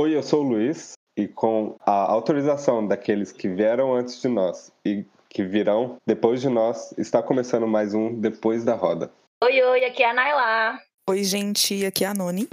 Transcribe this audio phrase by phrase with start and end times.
[0.00, 4.70] Oi, eu sou o Luiz e com a autorização daqueles que vieram antes de nós
[4.86, 9.10] e que virão depois de nós, está começando mais um Depois da Roda.
[9.42, 10.78] Oi, oi, aqui é a Naila.
[11.10, 12.48] Oi, gente, aqui é a Noni.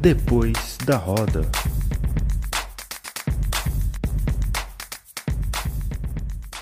[0.00, 1.42] Depois da Roda.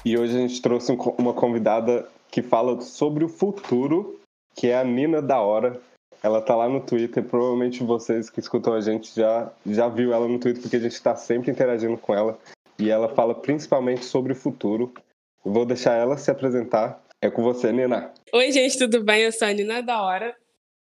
[0.04, 4.18] E hoje a gente trouxe uma convidada que fala sobre o futuro,
[4.56, 5.78] que é a Nina da Hora.
[6.23, 10.27] Ela tá lá no Twitter, provavelmente vocês que escutam a gente já, já viu ela
[10.27, 12.38] no Twitter, porque a gente está sempre interagindo com ela.
[12.78, 14.95] E ela fala principalmente sobre o futuro.
[15.45, 17.02] Vou deixar ela se apresentar.
[17.20, 18.12] É com você, Nina.
[18.32, 19.23] Oi, gente, tudo bem?
[19.23, 20.34] Eu sou a Nina da Hora.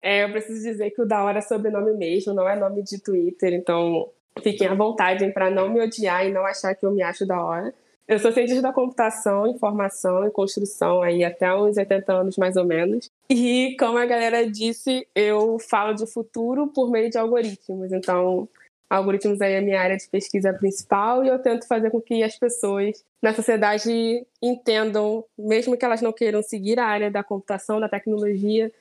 [0.03, 3.01] É, eu preciso dizer que o da Hora é sobrenome mesmo, não é nome de
[3.01, 4.07] Twitter, então
[4.41, 7.43] fiquem à vontade para não me odiar e não achar que eu me acho da
[7.43, 7.73] hora.
[8.09, 12.65] Eu sou cientista da computação, informação e construção aí até uns 80 anos mais ou
[12.65, 13.07] menos.
[13.29, 17.91] E como a galera disse, eu falo de futuro por meio de algoritmos.
[17.91, 18.49] Então,
[18.89, 22.23] algoritmos aí é a minha área de pesquisa principal e eu tento fazer com que
[22.23, 27.79] as pessoas na sociedade entendam, mesmo que elas não queiram seguir a área da computação,
[27.79, 28.71] da tecnologia,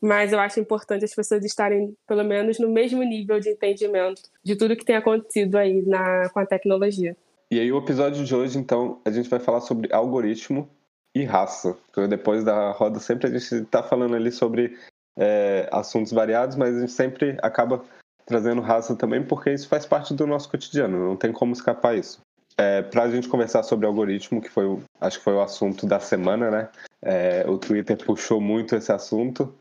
[0.00, 4.56] mas eu acho importante as pessoas estarem pelo menos no mesmo nível de entendimento de
[4.56, 7.14] tudo que tem acontecido aí na, com a tecnologia.
[7.50, 10.68] E aí o episódio de hoje, então, a gente vai falar sobre algoritmo
[11.14, 11.76] e raça.
[11.86, 14.78] Porque depois da roda sempre a gente está falando ali sobre
[15.18, 17.82] é, assuntos variados, mas a gente sempre acaba
[18.26, 22.20] trazendo raça também, porque isso faz parte do nosso cotidiano, não tem como escapar isso.
[22.58, 25.86] É, Para a gente conversar sobre algoritmo, que foi, o, acho que foi o assunto
[25.86, 26.68] da semana, né?
[27.00, 29.54] É, o Twitter puxou muito esse assunto,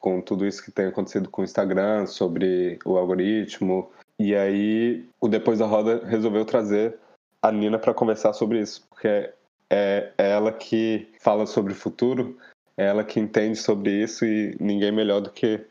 [0.00, 3.90] com tudo isso que tem acontecido com o Instagram, sobre o algoritmo.
[4.18, 6.98] E aí, o Depois da Roda resolveu trazer
[7.44, 12.38] a Nina para conversar sobre isso, porque é, é ela que fala sobre o futuro,
[12.74, 15.62] é ela que entende sobre isso e ninguém melhor do que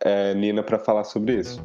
[0.00, 1.62] é, Nina para falar sobre isso.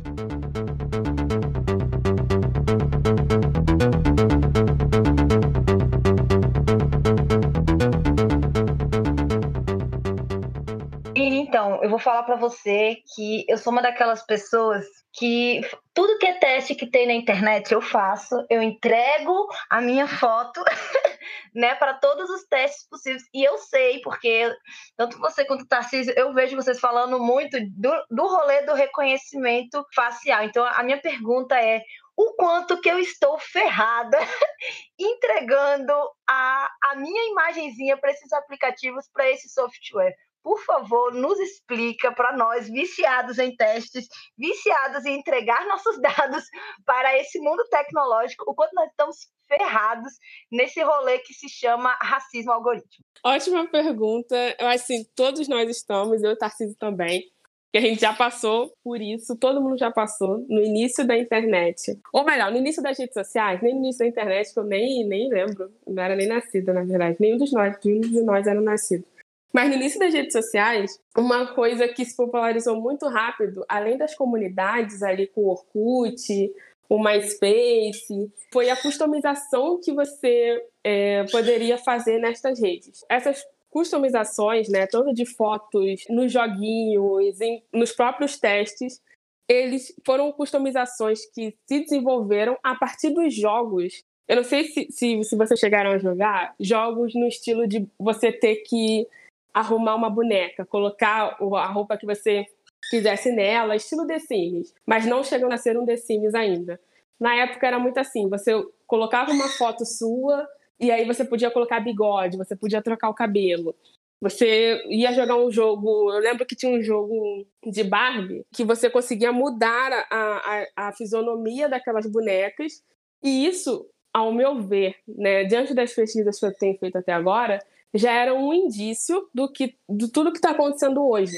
[12.03, 15.61] Falar para você que eu sou uma daquelas pessoas que
[15.93, 20.61] tudo que é teste que tem na internet eu faço, eu entrego a minha foto,
[21.53, 23.23] né, para todos os testes possíveis.
[23.33, 24.51] E eu sei, porque
[24.97, 29.85] tanto você quanto o Tarcísio, eu vejo vocês falando muito do, do rolê do reconhecimento
[29.95, 30.43] facial.
[30.43, 31.81] Então, a minha pergunta é:
[32.17, 34.17] o quanto que eu estou ferrada
[34.99, 35.93] entregando
[36.27, 42.35] a, a minha imagenzinha para esses aplicativos, para esse software por favor, nos explica para
[42.35, 46.43] nós, viciados em testes, viciados em entregar nossos dados
[46.85, 49.15] para esse mundo tecnológico, o quanto nós estamos
[49.47, 50.11] ferrados
[50.51, 53.05] nesse rolê que se chama racismo algoritmo.
[53.23, 54.35] Ótima pergunta.
[54.59, 57.23] Eu acho assim, todos nós estamos, eu e Tarcísio também,
[57.71, 61.99] que a gente já passou por isso, todo mundo já passou no início da internet.
[62.13, 65.07] Ou melhor, no início das redes sociais, nem no início da internet, que eu nem,
[65.07, 67.17] nem lembro, não era nem nascida, na verdade.
[67.19, 69.05] Nenhum dos nós, nenhum de nós era nascido.
[69.53, 74.15] Mas no início das redes sociais, uma coisa que se popularizou muito rápido, além das
[74.15, 76.51] comunidades ali com o Orkut,
[76.89, 83.05] o MySpace, foi a customização que você é, poderia fazer nestas redes.
[83.07, 89.01] Essas customizações, né, tanto de fotos, nos joguinhos, em, nos próprios testes,
[89.47, 94.03] eles foram customizações que se desenvolveram a partir dos jogos.
[94.27, 98.31] Eu não sei se, se, se vocês chegaram a jogar jogos no estilo de você
[98.31, 99.07] ter que
[99.53, 102.45] arrumar uma boneca, colocar a roupa que você
[102.89, 106.79] quisesse nela, estilo The Sims, mas não chegando a ser um The Sims ainda.
[107.19, 108.51] Na época era muito assim, você
[108.85, 110.47] colocava uma foto sua
[110.79, 113.75] e aí você podia colocar bigode, você podia trocar o cabelo.
[114.19, 118.89] Você ia jogar um jogo, eu lembro que tinha um jogo de Barbie que você
[118.89, 122.81] conseguia mudar a, a, a fisionomia daquelas bonecas
[123.21, 127.59] e isso, ao meu ver, né, diante das pesquisas que eu tenho feito até agora,
[127.93, 131.37] já era um indício do que de tudo que está acontecendo hoje.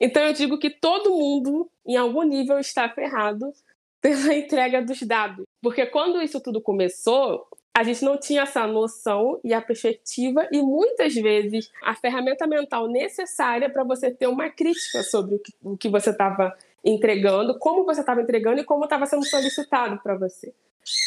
[0.00, 3.52] Então eu digo que todo mundo, em algum nível, está ferrado
[4.00, 5.44] pela entrega dos dados.
[5.62, 7.46] Porque quando isso tudo começou,
[7.76, 12.88] a gente não tinha essa noção e a perspectiva, e muitas vezes a ferramenta mental
[12.88, 17.84] necessária para você ter uma crítica sobre o que, o que você estava entregando, como
[17.84, 20.54] você estava entregando e como estava sendo solicitado para você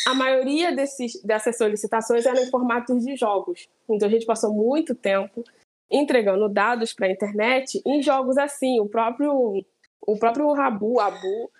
[0.05, 3.67] a maioria desses, dessas solicitações eram em formatos de jogos.
[3.89, 5.43] Então a gente passou muito tempo
[5.89, 8.79] entregando dados para a internet em jogos assim.
[8.79, 9.63] O próprio,
[10.01, 11.51] o próprio Rabu, Abu,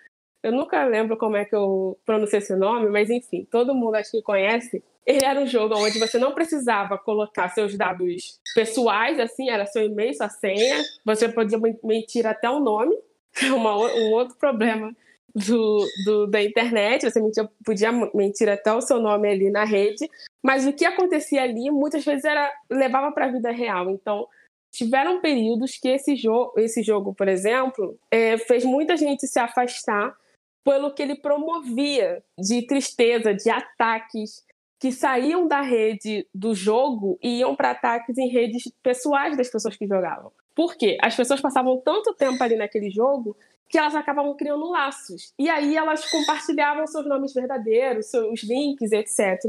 [0.44, 4.12] eu nunca lembro como é que eu pronuncio esse nome, mas enfim, todo mundo acho
[4.12, 4.83] que conhece.
[5.06, 9.83] Ele era um jogo onde você não precisava colocar seus dados pessoais, assim, era seu
[9.83, 10.83] e-mail, sua senha.
[11.04, 12.95] Você podia mentir até o nome,
[13.56, 14.96] uma, um outro problema
[15.34, 20.10] do, do, da internet, você mentia, podia mentir até o seu nome ali na rede,
[20.44, 23.90] mas o que acontecia ali muitas vezes era levava para a vida real.
[23.90, 24.28] Então,
[24.72, 30.16] tiveram períodos que esse jogo, esse jogo por exemplo, é, fez muita gente se afastar
[30.64, 34.44] pelo que ele promovia de tristeza, de ataques,
[34.80, 39.76] que saíam da rede do jogo e iam para ataques em redes pessoais das pessoas
[39.76, 40.32] que jogavam.
[40.56, 40.98] Por quê?
[41.01, 43.36] As pessoas passavam tanto tempo ali naquele jogo
[43.69, 45.31] que elas acabavam criando laços.
[45.38, 49.40] E aí elas compartilhavam seus nomes verdadeiros, seus links, etc.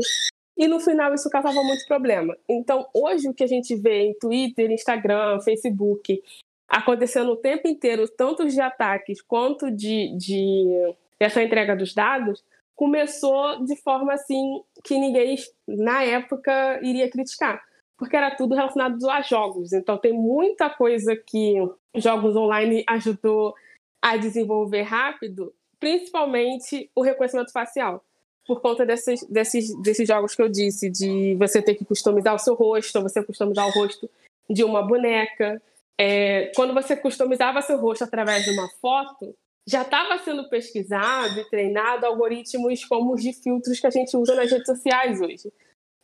[0.56, 2.36] E no final isso causava muito problema.
[2.46, 6.22] Então, hoje o que a gente vê em Twitter, Instagram, Facebook,
[6.68, 12.44] acontecendo o tempo inteiro, tanto de ataques quanto de, de essa entrega dos dados,
[12.76, 15.36] começou de forma assim que ninguém
[15.66, 17.62] na época iria criticar,
[18.00, 19.74] porque era tudo relacionado a jogos.
[19.74, 21.56] Então tem muita coisa que
[21.94, 23.54] jogos online ajudou
[24.00, 28.02] a desenvolver rápido, principalmente o reconhecimento facial.
[28.46, 32.38] Por conta desses, desses, desses jogos que eu disse, de você ter que customizar o
[32.38, 34.08] seu rosto, você customizar o rosto
[34.48, 35.60] de uma boneca.
[35.98, 39.36] É, quando você customizava seu rosto através de uma foto,
[39.68, 44.34] já estava sendo pesquisado e treinado algoritmos como os de filtros que a gente usa
[44.34, 45.52] nas redes sociais hoje.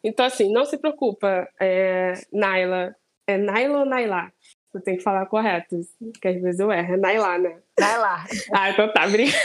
[0.06, 2.94] Então, assim, não se preocupa, é, Naila.
[3.26, 4.32] É Naila ou Naila?
[4.70, 5.80] Você tem que falar correto,
[6.12, 6.94] porque às vezes eu erro.
[6.94, 7.58] É Naila, né?
[7.78, 8.24] Naila.
[8.54, 9.36] ah, então tá, obrigada.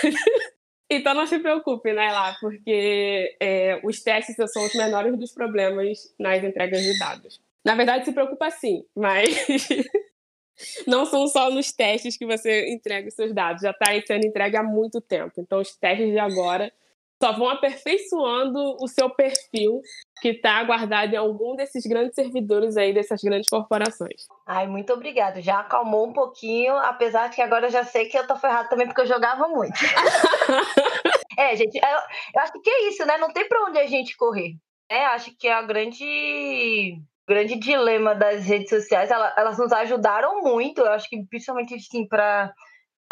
[0.88, 6.44] Então não se preocupe, Naila, porque é, os testes são os menores dos problemas nas
[6.44, 7.42] entregas de dados.
[7.66, 9.68] Na verdade, se preocupa sim, mas
[10.86, 14.58] não são só nos testes que você entrega os seus dados, já está sendo entregue
[14.58, 15.34] há muito tempo.
[15.40, 16.72] Então, os testes de agora
[17.22, 19.80] só vão aperfeiçoando o seu perfil
[20.22, 24.26] que está guardado em algum desses grandes servidores aí dessas grandes corporações.
[24.48, 25.40] Ai, muito obrigada.
[25.40, 28.70] Já acalmou um pouquinho, apesar de que agora eu já sei que eu tô ferrado
[28.70, 29.74] também porque eu jogava muito.
[31.38, 32.00] é, gente, eu,
[32.36, 33.18] eu, acho que é isso, né?
[33.20, 34.56] Não tem para onde a gente correr.
[34.90, 36.98] É, acho que é a grande
[37.28, 42.52] grande dilema das redes sociais, elas nos ajudaram muito, eu acho que principalmente assim, para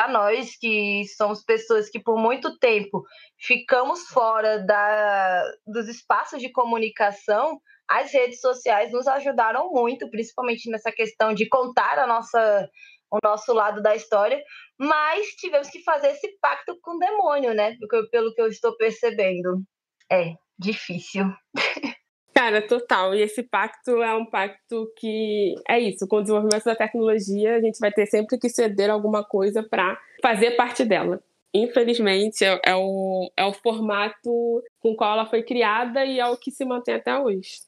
[0.08, 3.04] nós que somos pessoas que por muito tempo
[3.38, 7.60] ficamos fora da, dos espaços de comunicação,
[7.90, 12.70] as redes sociais nos ajudaram muito, principalmente nessa questão de contar a nossa,
[13.12, 14.42] o nosso lado da história,
[14.78, 17.76] mas tivemos que fazer esse pacto com o demônio, né?
[18.12, 19.64] Pelo que eu estou percebendo.
[20.12, 21.26] É difícil.
[22.40, 23.14] Cara, total.
[23.14, 26.08] E esse pacto é um pacto que é isso.
[26.08, 30.00] Com o desenvolvimento da tecnologia, a gente vai ter sempre que ceder alguma coisa para
[30.22, 31.22] fazer parte dela.
[31.54, 36.28] Infelizmente, é, é, o, é o formato com o qual ela foi criada e é
[36.28, 37.60] o que se mantém até hoje.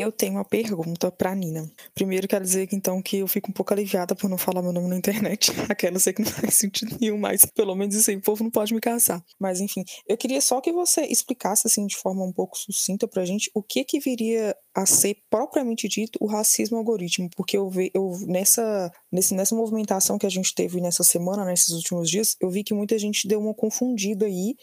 [0.00, 1.70] Eu tenho uma pergunta pra Nina.
[1.94, 4.72] Primeiro, quero dizer que então que eu fico um pouco aliviada por não falar meu
[4.72, 5.52] nome na internet.
[5.68, 8.42] Aquela eu sei que não faz sentido nenhum, mas pelo menos isso aí o povo
[8.42, 9.22] não pode me caçar.
[9.38, 13.26] Mas enfim, eu queria só que você explicasse assim de forma um pouco sucinta pra
[13.26, 17.90] gente o que que viria a ser propriamente dito o racismo algoritmo, porque eu vi
[17.92, 22.48] eu nessa nesse, nessa movimentação que a gente teve nessa semana, nesses últimos dias, eu
[22.48, 24.54] vi que muita gente deu uma confundida aí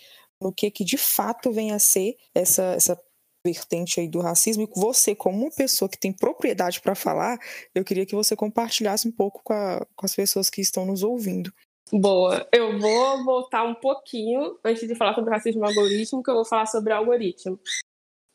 [0.41, 2.97] no que que de fato vem a ser essa, essa
[3.45, 7.37] vertente aí do racismo e você, como uma pessoa que tem propriedade para falar,
[7.73, 11.03] eu queria que você compartilhasse um pouco com, a, com as pessoas que estão nos
[11.03, 11.51] ouvindo.
[11.91, 16.45] Boa, eu vou voltar um pouquinho antes de falar sobre racismo algoritmo, que eu vou
[16.45, 17.57] falar sobre algoritmo.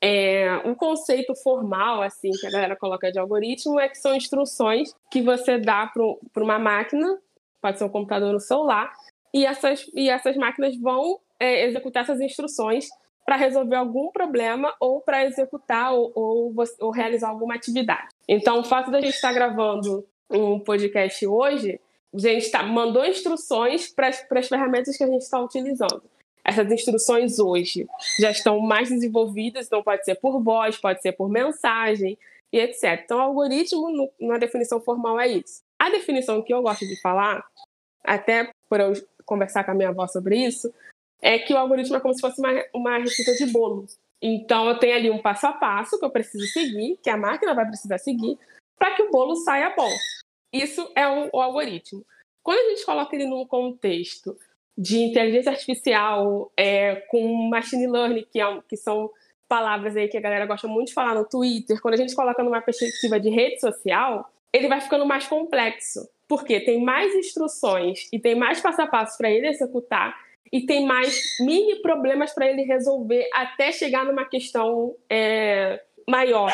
[0.02, 4.94] É, um conceito formal, assim, que a galera coloca de algoritmo é que são instruções
[5.10, 5.86] que você dá
[6.32, 7.20] para uma máquina,
[7.60, 8.90] pode ser um computador no celular,
[9.34, 12.88] e essas, e essas máquinas vão é, executar essas instruções
[13.24, 18.08] para resolver algum problema ou para executar ou, ou, ou, realizar alguma atividade.
[18.28, 21.80] Então, o fato da gente estar gravando um podcast hoje,
[22.12, 26.02] a gente tá, mandou instruções para as ferramentas que a gente está utilizando.
[26.44, 27.86] Essas instruções hoje
[28.18, 32.18] já estão mais desenvolvidas, então pode ser por voz, pode ser por mensagem
[32.52, 33.00] e etc.
[33.04, 35.62] Então, o algoritmo, no, na definição formal, é isso.
[35.78, 37.44] A definição que eu gosto de falar,
[38.04, 38.92] até por eu
[39.24, 40.72] conversar com a minha avó sobre isso,
[41.22, 43.86] é que o algoritmo é como se fosse uma, uma receita de bolo.
[44.20, 47.54] Então, eu tenho ali um passo a passo que eu preciso seguir, que a máquina
[47.54, 48.38] vai precisar seguir,
[48.76, 49.90] para que o bolo saia bom.
[50.52, 52.04] Isso é o, algoritmo.
[52.42, 54.36] Quando a gente coloca ele num contexto
[54.76, 59.10] de inteligência artificial, é, com machine learning, que, é, que são
[59.48, 62.42] palavras aí que a galera gosta muito de falar no Twitter, quando a gente coloca
[62.42, 66.08] numa perspectiva de rede social, ele vai ficando mais complexo.
[66.26, 70.16] Porque tem mais instruções e tem mais passo a passo para ele executar
[70.50, 76.52] e tem mais mini problemas para ele resolver até chegar numa questão é, maior,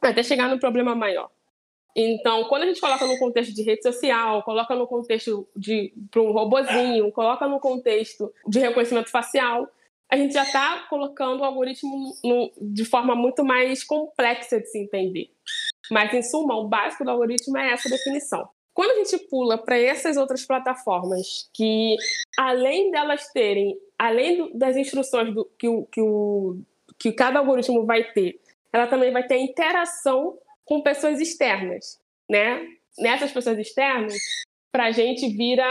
[0.00, 1.30] até chegar num problema maior.
[1.96, 6.22] Então, quando a gente coloca no contexto de rede social, coloca no contexto de para
[6.22, 9.68] um robozinho, coloca no contexto de reconhecimento facial,
[10.10, 14.78] a gente já está colocando o algoritmo no, de forma muito mais complexa de se
[14.78, 15.30] entender.
[15.90, 18.48] Mas, em suma, o básico do algoritmo é essa definição.
[18.74, 21.96] Quando a gente pula para essas outras plataformas, que
[22.36, 26.58] além delas terem, além do, das instruções do, que, o, que, o,
[26.98, 28.40] que cada algoritmo vai ter,
[28.72, 32.66] ela também vai ter interação com pessoas externas, né?
[32.98, 34.14] Nessas pessoas externas,
[34.72, 35.64] para a gente vira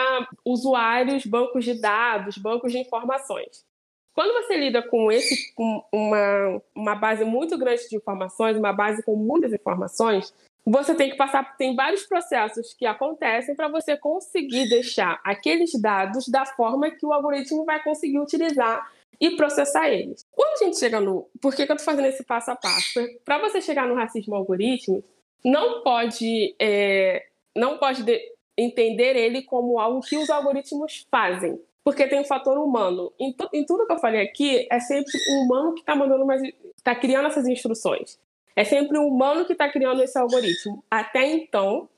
[0.45, 3.65] usuários, bancos de dados, bancos de informações.
[4.13, 9.03] Quando você lida com esse, com uma, uma base muito grande de informações, uma base
[9.03, 10.33] com muitas informações,
[10.65, 16.27] você tem que passar, tem vários processos que acontecem para você conseguir deixar aqueles dados
[16.27, 18.89] da forma que o algoritmo vai conseguir utilizar
[19.19, 20.25] e processar eles.
[20.31, 21.29] Quando a gente chega no.
[21.41, 22.99] Por que, que eu estou fazendo esse passo a passo?
[23.25, 25.03] Para você chegar no racismo algoritmo,
[25.43, 28.19] não pode, é, não pode de,
[28.57, 31.59] entender ele como algo que os algoritmos fazem.
[31.83, 33.11] Porque tem o um fator humano.
[33.19, 36.41] Em, em, tudo que eu falei aqui, é sempre o humano que está mandando mais.
[36.77, 38.17] está criando essas instruções.
[38.55, 40.83] É sempre o humano que está criando esse algoritmo.
[40.89, 41.89] Até então,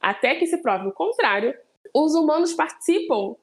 [0.00, 1.54] até que se prove o contrário,
[1.94, 3.36] os humanos participam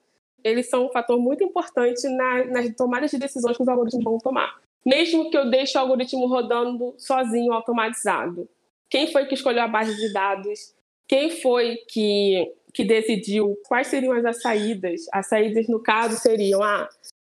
[0.43, 4.17] eles são um fator muito importante na, nas tomadas de decisões que os algoritmos vão
[4.17, 4.59] tomar.
[4.85, 8.47] Mesmo que eu deixe o algoritmo rodando sozinho, automatizado.
[8.89, 10.73] Quem foi que escolheu a base de dados?
[11.07, 15.01] Quem foi que, que decidiu quais seriam as saídas?
[15.11, 16.87] As saídas, no caso, seriam: ah,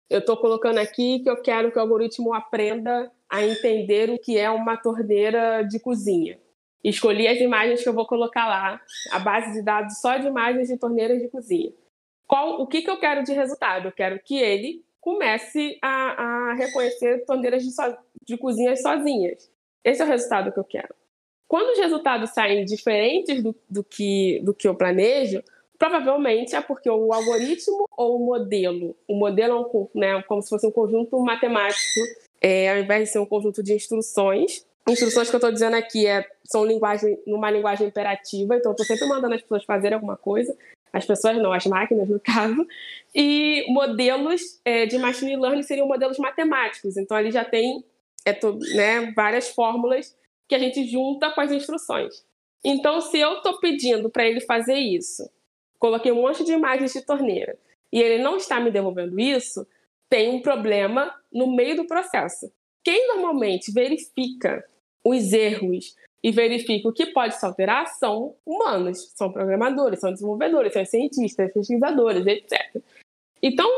[0.10, 4.38] eu estou colocando aqui que eu quero que o algoritmo aprenda a entender o que
[4.38, 6.40] é uma torneira de cozinha.
[6.84, 8.82] Escolhi as imagens que eu vou colocar lá,
[9.12, 11.74] a base de dados só de imagens de torneiras de cozinha.
[12.26, 13.88] Qual, o que, que eu quero de resultado?
[13.88, 18.38] Eu quero que ele comece a, a reconhecer torneiras de, so, de
[18.78, 19.50] sozinhas.
[19.84, 20.94] Esse é o resultado que eu quero.
[21.48, 25.42] Quando os resultados saem diferentes do, do, que, do que eu planejo,
[25.80, 30.50] provavelmente é porque o algoritmo ou o modelo, o modelo é um, né, como se
[30.50, 32.02] fosse um conjunto matemático,
[32.42, 34.66] é, ao invés de ser um conjunto de instruções.
[34.88, 38.86] Instruções que eu estou dizendo aqui é, são linguagem, numa linguagem imperativa, então eu estou
[38.86, 40.56] sempre mandando as pessoas fazerem alguma coisa
[40.98, 42.66] as pessoas não, as máquinas no caso,
[43.14, 47.84] e modelos é, de machine learning seriam modelos matemáticos, então ali já tem
[48.26, 50.16] é, to, né, várias fórmulas
[50.48, 52.26] que a gente junta com as instruções.
[52.64, 55.30] Então, se eu estou pedindo para ele fazer isso,
[55.78, 57.58] coloquei um monte de imagens de torneira,
[57.92, 59.66] e ele não está me devolvendo isso,
[60.10, 62.52] tem um problema no meio do processo.
[62.84, 64.64] Quem normalmente verifica
[65.04, 70.74] os erros e verifica o que pode se alterar são humanos, são programadores, são desenvolvedores,
[70.74, 72.82] são cientistas, pesquisadores, etc.
[73.42, 73.70] Então,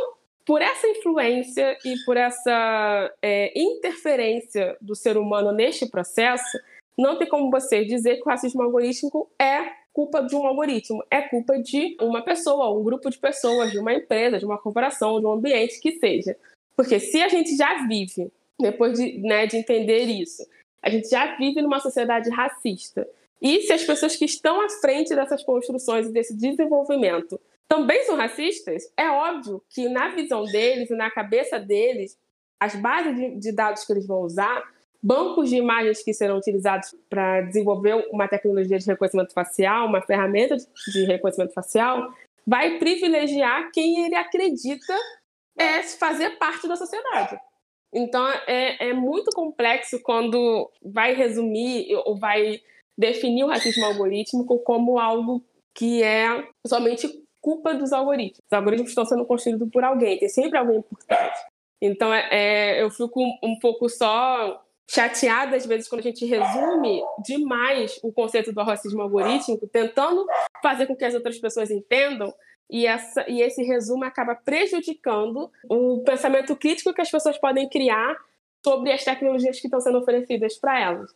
[0.46, 6.58] por essa influência e por essa é, interferência do ser humano neste processo,
[6.98, 11.22] não tem como você dizer que o racismo algorítmico é culpa de um algoritmo, é
[11.22, 15.26] culpa de uma pessoa, um grupo de pessoas, de uma empresa, de uma corporação, de
[15.26, 16.38] um ambiente que seja.
[16.76, 20.46] Porque se a gente já vive, depois de, né, de entender isso,
[20.82, 23.08] a gente já vive numa sociedade racista.
[23.42, 28.16] E se as pessoas que estão à frente dessas construções e desse desenvolvimento também são
[28.16, 32.18] racistas, é óbvio que na visão deles e na cabeça deles,
[32.60, 34.64] as bases de, de dados que eles vão usar,
[35.02, 40.58] bancos de imagens que serão utilizados para desenvolver uma tecnologia de reconhecimento facial, uma ferramenta
[40.92, 42.14] de reconhecimento facial,
[42.46, 44.94] vai privilegiar quem ele acredita
[45.58, 47.40] é fazer parte da sociedade.
[47.94, 52.62] Então é, é muito complexo quando vai resumir ou vai
[52.98, 57.08] definir o racismo algorítmico como algo que é somente
[57.42, 58.42] culpa dos algoritmos.
[58.46, 61.38] Os algoritmos estão sendo construídos por alguém, tem sempre alguém por trás.
[61.82, 67.02] Então é, é, eu fico um pouco só chateada às vezes quando a gente resume
[67.24, 70.26] demais o conceito do racismo algorítmico, tentando
[70.62, 72.34] fazer com que as outras pessoas entendam
[72.70, 78.16] e, essa, e esse resumo acaba prejudicando o pensamento crítico que as pessoas podem criar
[78.66, 81.12] sobre as tecnologias que estão sendo oferecidas para elas.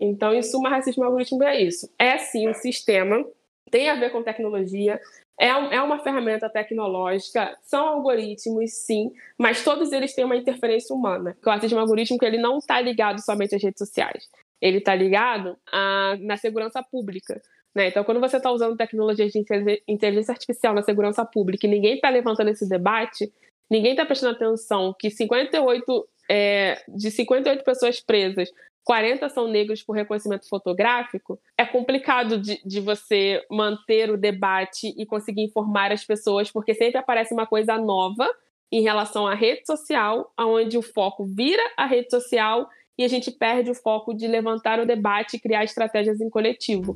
[0.00, 1.92] Então, em suma, racismo algoritmo é isso.
[1.98, 3.24] É sim um sistema,
[3.70, 5.00] tem a ver com tecnologia,
[5.38, 11.36] é, é uma ferramenta tecnológica, são algoritmos, sim, mas todos eles têm uma interferência humana.
[11.44, 14.28] O racismo algorítmico ele não está ligado somente às redes sociais.
[14.60, 17.40] Ele está ligado a, na segurança pública.
[17.72, 17.88] Né?
[17.88, 19.44] Então, quando você está usando tecnologias de
[19.86, 23.32] inteligência artificial na segurança pública e ninguém está levantando esse debate,
[23.70, 28.50] ninguém está prestando atenção que 58, é, de 58 pessoas presas,
[28.84, 35.04] 40 são negros por reconhecimento fotográfico, é complicado de, de, você manter o debate e
[35.04, 38.28] conseguir informar as pessoas, porque sempre aparece uma coisa nova
[38.72, 42.68] em relação à rede social, onde o foco vira a rede social
[42.98, 46.92] e a gente perde o foco de levantar o debate e criar estratégias em coletivo.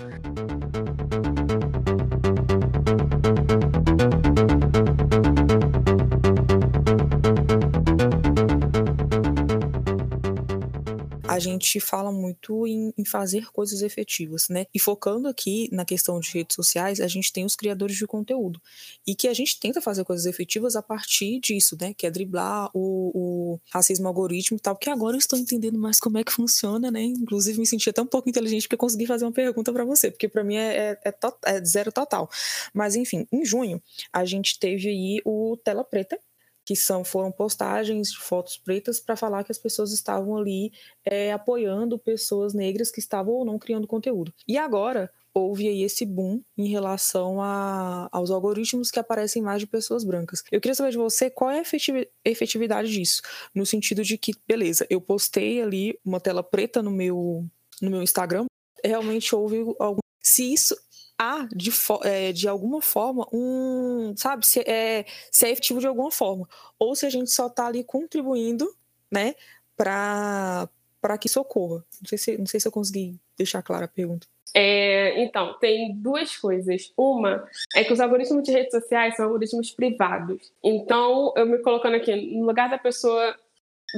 [11.33, 14.67] A gente fala muito em, em, fazer coisas efetivas, né?
[14.75, 18.61] E focando aqui na questão de redes sociais, a gente tem os criadores de conteúdo.
[19.07, 21.95] E que a gente tenta fazer coisas efetivas a partir disso, né?
[21.95, 25.99] Que é driblar o, o racismo algoritmo e tal, que agora eu estou entendendo mais
[25.99, 27.03] como é que funciona, né?
[27.03, 30.29] Inclusive me senti até um pouco inteligente porque consegui fazer uma pergunta para você, porque
[30.29, 32.29] para mim é, é, é, é zero total.
[32.75, 36.19] Mas enfim, em junho a gente teve aí o Tela Preta,
[36.65, 40.73] que são foram postagens de fotos pretas para falar que as pessoas estavam ali
[41.05, 44.33] é, apoiando pessoas negras que estavam ou não criando conteúdo.
[44.47, 49.67] E agora houve aí esse boom em relação a, aos algoritmos que aparecem mais de
[49.67, 50.43] pessoas brancas.
[50.53, 53.23] Eu queria saber de você qual é a efetividade disso,
[53.55, 57.47] no sentido de que, beleza, eu postei ali uma tela preta no meu,
[57.81, 58.47] no meu Instagram,
[58.85, 60.01] realmente houve algum.
[60.21, 60.77] Se isso
[61.19, 61.71] há de,
[62.05, 66.95] é, de alguma forma um, sabe, se é, se é efetivo de alguma forma, ou
[66.95, 68.73] se a gente só está ali contribuindo,
[69.11, 69.35] né,
[69.77, 70.69] para
[71.01, 71.85] para que socorra.
[72.01, 74.27] Não sei se não sei se eu consegui deixar clara a pergunta.
[74.55, 76.93] É, então, tem duas coisas.
[76.97, 80.53] Uma é que os algoritmos de redes sociais são algoritmos privados.
[80.63, 83.35] Então, eu me colocando aqui no lugar da pessoa,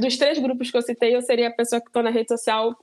[0.01, 2.75] dos três grupos que eu citei, eu seria a pessoa que estou na rede social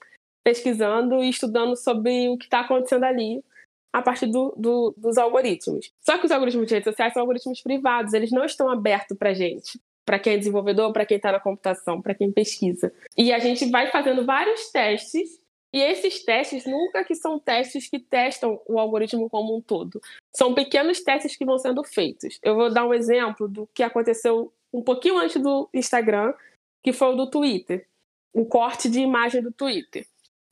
[0.43, 3.43] pesquisando e estudando sobre o que está acontecendo ali
[3.91, 5.91] a partir do, do, dos algoritmos.
[6.00, 9.33] Só que os algoritmos de redes sociais são algoritmos privados, eles não estão abertos para
[9.33, 12.93] gente, para quem é desenvolvedor, para quem está na computação, para quem pesquisa.
[13.17, 15.41] E a gente vai fazendo vários testes
[15.74, 20.01] e esses testes nunca que são testes que testam o algoritmo como um todo.
[20.36, 22.39] São pequenos testes que vão sendo feitos.
[22.43, 26.33] Eu vou dar um exemplo do que aconteceu um pouquinho antes do Instagram,
[26.83, 27.88] que foi o do Twitter.
[28.33, 30.05] O corte de imagem do Twitter.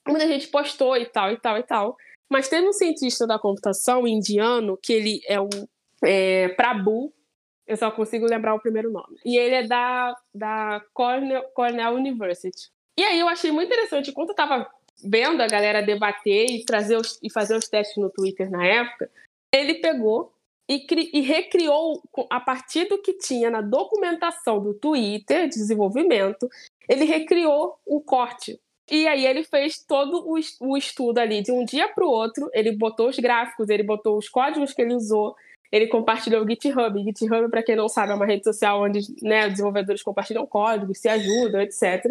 [0.08, 1.98] Muita gente postou e tal, e tal, e tal.
[2.30, 5.50] Mas teve um cientista da computação indiano, que ele é o
[6.04, 7.12] é, Prabhu,
[7.66, 9.18] eu só consigo lembrar o primeiro nome.
[9.24, 12.70] E ele é da, da Cornell, Cornell University.
[12.98, 14.68] E aí eu achei muito interessante, enquanto eu estava
[15.04, 19.10] vendo a galera debater e, trazer os, e fazer os testes no Twitter na época,
[19.54, 20.34] ele pegou
[20.68, 26.50] e, cri, e recriou, a partir do que tinha na documentação do Twitter de desenvolvimento,
[26.88, 28.60] ele recriou o corte
[28.92, 32.50] e aí ele fez todo o estudo ali de um dia para o outro.
[32.54, 35.36] Ele botou os gráficos, ele botou os códigos que ele usou,
[35.72, 37.04] ele compartilhou o GitHub.
[37.04, 41.08] GitHub, para quem não sabe, é uma rede social onde né, desenvolvedores compartilham códigos, se
[41.08, 42.06] ajudam, etc.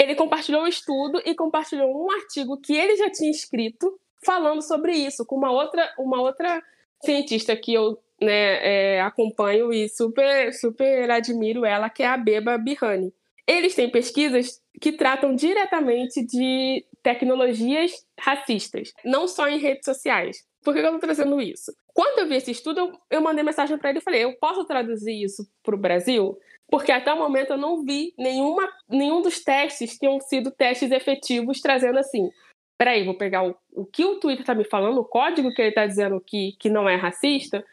[0.00, 4.92] Ele compartilhou o estudo e compartilhou um artigo que ele já tinha escrito falando sobre
[4.92, 6.62] isso com uma outra, uma outra
[7.04, 12.56] cientista que eu né, é, acompanho e super, super admiro ela, que é a Beba
[12.56, 13.12] Bihani.
[13.46, 20.44] Eles têm pesquisas que tratam diretamente de tecnologias racistas, não só em redes sociais.
[20.62, 21.72] Por que eu estou trazendo isso?
[21.92, 25.22] Quando eu vi esse estudo, eu, mandei mensagem para ele e falei: eu posso traduzir
[25.22, 26.38] isso para o Brasil?
[26.70, 31.60] Porque até o momento eu não vi nenhuma, nenhum dos testes tenham sido testes efetivos
[31.60, 32.30] trazendo assim.
[32.78, 35.68] Peraí, vou pegar o, o que o Twitter está me falando, o código que ele
[35.68, 37.64] está dizendo que, que não é racista,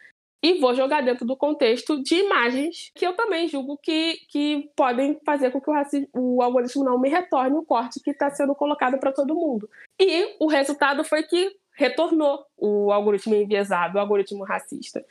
[0.41, 5.19] e vou jogar dentro do contexto de imagens que eu também julgo que, que podem
[5.25, 8.55] fazer com que o, racismo, o algoritmo não me retorne o corte que está sendo
[8.55, 9.69] colocado para todo mundo.
[9.99, 15.05] E o resultado foi que retornou o algoritmo enviesado, o algoritmo racista.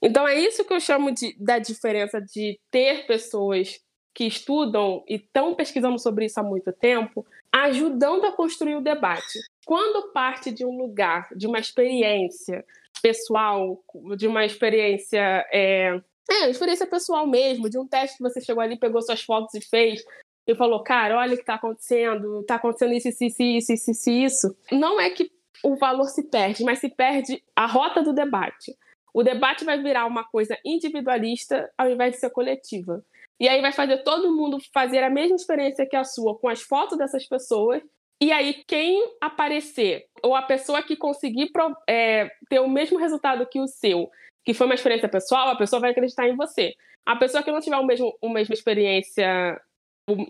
[0.00, 3.80] Então é isso que eu chamo de, da diferença de ter pessoas
[4.14, 9.38] que estudam e estão pesquisando sobre isso há muito tempo, ajudando a construir o debate.
[9.64, 12.64] Quando parte de um lugar, de uma experiência,
[13.00, 13.82] pessoal,
[14.16, 15.46] de uma experiência.
[15.52, 19.54] É, é, experiência pessoal mesmo, de um teste que você chegou ali, pegou suas fotos
[19.54, 20.02] e fez,
[20.46, 24.10] e falou, cara, olha o que está acontecendo, está acontecendo isso, isso, isso, isso, isso,
[24.10, 24.56] isso.
[24.72, 25.30] Não é que
[25.62, 28.74] o valor se perde, mas se perde a rota do debate.
[29.12, 33.04] O debate vai virar uma coisa individualista ao invés de ser coletiva.
[33.40, 36.62] E aí vai fazer todo mundo fazer a mesma experiência que a sua, com as
[36.62, 37.82] fotos dessas pessoas,
[38.20, 41.50] e aí, quem aparecer, ou a pessoa que conseguir
[41.88, 44.10] é, ter o mesmo resultado que o seu,
[44.44, 46.74] que foi uma experiência pessoal, a pessoa vai acreditar em você.
[47.06, 49.60] A pessoa que não tiver o mesmo, a mesma experiência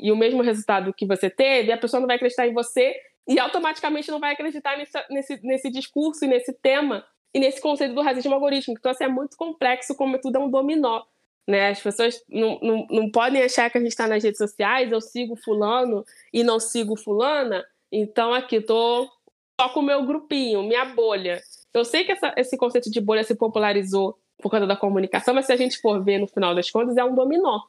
[0.02, 2.94] e o mesmo resultado que você teve, a pessoa não vai acreditar em você
[3.26, 7.94] e automaticamente não vai acreditar nesse, nesse, nesse discurso e nesse tema e nesse conceito
[7.94, 8.78] do racismo algorítmico.
[8.78, 11.04] Então, assim, é muito complexo, como tudo é um dominó.
[11.46, 11.70] Né?
[11.70, 15.00] As pessoas não, não, não podem achar que a gente está nas redes sociais, eu
[15.00, 19.08] sigo fulano e não sigo fulana, então, aqui, tô
[19.60, 21.40] só com o meu grupinho, minha bolha.
[21.74, 25.46] Eu sei que essa, esse conceito de bolha se popularizou por causa da comunicação, mas
[25.46, 27.60] se a gente for ver no final das contas, é um dominó.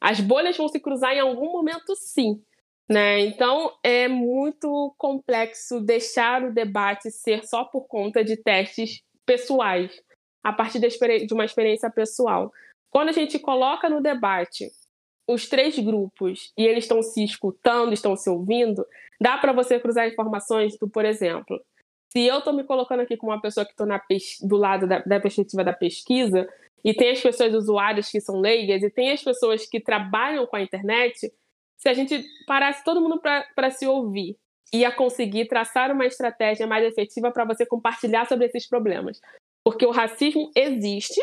[0.00, 2.42] As bolhas vão se cruzar em algum momento, sim.
[2.88, 3.20] Né?
[3.20, 10.00] Então, é muito complexo deixar o debate ser só por conta de testes pessoais,
[10.42, 12.52] a partir de uma experiência pessoal.
[12.90, 14.70] Quando a gente coloca no debate
[15.28, 18.86] os três grupos e eles estão se escutando, estão se ouvindo,
[19.20, 21.60] dá para você cruzar informações do, por exemplo,
[22.12, 23.86] se eu estou me colocando aqui como uma pessoa que estou
[24.42, 26.48] do lado da, da, perspectiva da pesquisa,
[26.84, 30.56] e tem as pessoas usuárias que são leigas, e tem as pessoas que trabalham com
[30.56, 31.32] a internet,
[31.76, 34.36] se a gente parasse todo mundo para se ouvir,
[34.72, 39.20] ia conseguir traçar uma estratégia mais efetiva para você compartilhar sobre esses problemas.
[39.64, 41.20] Porque o racismo existe,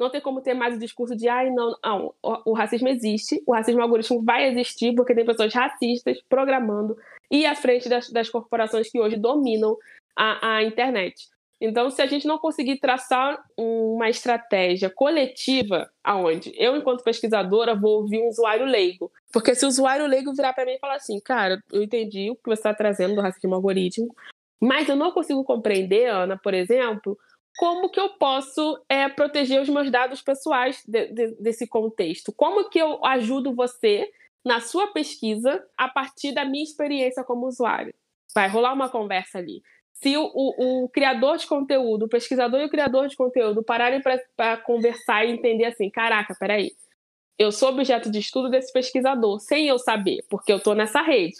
[0.00, 3.52] não tem como ter mais o discurso de ai, não, não, o, racismo existe, o
[3.52, 6.96] racismo algoritmo vai existir porque tem pessoas racistas programando
[7.30, 9.76] e à frente das, das corporações que hoje dominam
[10.16, 11.28] a, a internet.
[11.60, 18.00] Então, se a gente não conseguir traçar uma estratégia coletiva, aonde eu, enquanto pesquisadora, vou
[18.00, 19.12] ouvir um usuário leigo.
[19.30, 22.34] Porque se o usuário leigo virar para mim e falar assim, cara, eu entendi o
[22.34, 24.16] que você está trazendo do racismo algorítmico,
[24.58, 27.18] mas eu não consigo compreender, Ana, por exemplo,
[27.56, 32.32] como que eu posso é, proteger os meus dados pessoais de, de, desse contexto?
[32.32, 34.10] Como que eu ajudo você
[34.44, 37.94] na sua pesquisa a partir da minha experiência como usuário?
[38.34, 39.62] Vai rolar uma conversa ali
[40.02, 44.00] se o, o, o, criador de conteúdo, o pesquisador e o criador de conteúdo pararem
[44.34, 46.72] para conversar e entender assim: caraca, peraí,
[47.38, 51.36] eu sou objeto de estudo desse pesquisador, sem eu saber, porque eu estou nessa rede.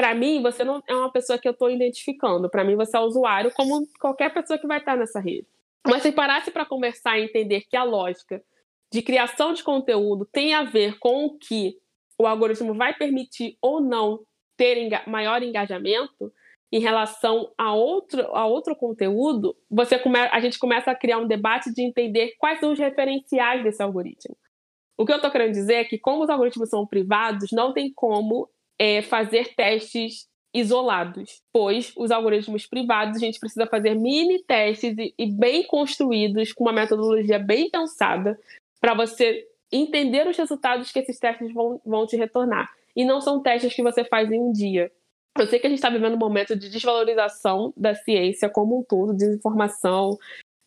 [0.00, 2.48] Para mim, você não é uma pessoa que eu estou identificando.
[2.48, 5.46] Para mim, você é usuário como qualquer pessoa que vai estar nessa rede.
[5.86, 8.42] Mas se parasse para conversar e entender que a lógica
[8.90, 11.76] de criação de conteúdo tem a ver com o que
[12.18, 14.20] o algoritmo vai permitir ou não
[14.56, 16.32] ter maior engajamento,
[16.72, 21.26] em relação a outro, a outro conteúdo, você come, a gente começa a criar um
[21.26, 24.34] debate de entender quais são os referenciais desse algoritmo.
[24.96, 27.92] O que eu estou querendo dizer é que, como os algoritmos são privados, não tem
[27.92, 28.48] como
[28.80, 35.14] é, fazer testes isolados, pois os algoritmos privados a gente precisa fazer mini testes e,
[35.18, 38.40] e bem construídos, com uma metodologia bem pensada,
[38.80, 42.70] para você entender os resultados que esses testes vão, vão te retornar.
[42.96, 44.90] E não são testes que você faz em um dia.
[45.38, 48.82] Eu sei que a gente está vivendo um momento de desvalorização da ciência como um
[48.82, 50.18] todo, desinformação,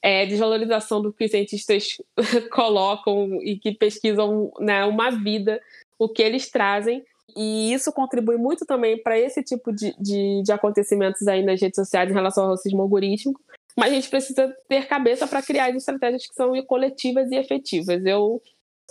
[0.02, 1.98] é, desvalorização do que os cientistas
[2.54, 5.60] colocam e que pesquisam né, uma vida,
[6.00, 7.04] o que eles trazem.
[7.36, 11.76] E isso contribui muito também para esse tipo de, de, de, acontecimentos aí nas redes
[11.76, 13.40] sociais em relação ao racismo algorítmico.
[13.78, 18.06] Mas a gente precisa ter cabeça para criar estratégias que são coletivas e efetivas.
[18.06, 18.42] Eu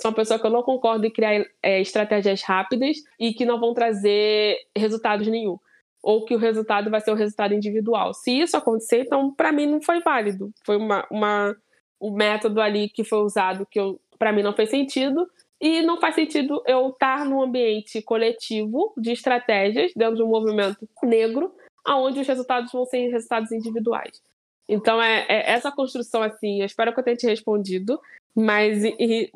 [0.01, 3.61] sou uma pessoa que eu não concordo em criar é, estratégias rápidas e que não
[3.61, 5.57] vão trazer resultados nenhum.
[6.03, 8.13] Ou que o resultado vai ser o resultado individual.
[8.13, 10.51] Se isso acontecer, então, para mim, não foi válido.
[10.67, 11.57] Foi uma, uma,
[12.01, 13.79] um método ali que foi usado que
[14.19, 15.29] para mim não fez sentido.
[15.63, 20.89] E não faz sentido eu estar num ambiente coletivo de estratégias dentro de um movimento
[21.05, 24.21] negro, aonde os resultados vão ser resultados individuais.
[24.69, 28.01] Então, é, é, essa construção, assim, eu espero que eu tenha te respondido.
[28.35, 28.83] Mas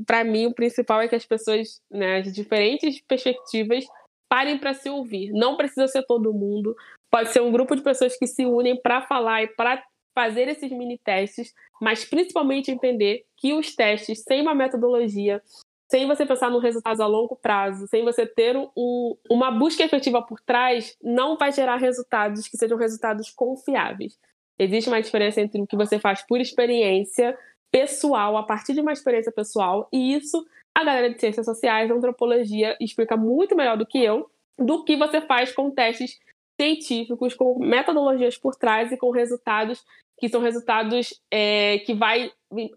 [0.07, 3.85] para mim o principal é que as pessoas, né, as diferentes perspectivas
[4.29, 5.33] parem para se ouvir.
[5.33, 6.75] Não precisa ser todo mundo,
[7.11, 9.83] pode ser um grupo de pessoas que se unem para falar e para
[10.15, 15.43] fazer esses mini testes, mas principalmente entender que os testes sem uma metodologia,
[15.89, 20.21] sem você pensar no resultado a longo prazo, sem você ter um, uma busca efetiva
[20.21, 24.19] por trás, não vai gerar resultados que sejam resultados confiáveis.
[24.59, 27.39] Existe uma diferença entre o que você faz por experiência
[27.71, 30.45] pessoal, a partir de uma experiência pessoal, e isso
[30.75, 35.21] a galera de ciências sociais, antropologia, explica muito melhor do que eu, do que você
[35.21, 36.19] faz com testes
[36.61, 39.85] científicos, com metodologias por trás e com resultados
[40.19, 42.31] que são resultados é, que vai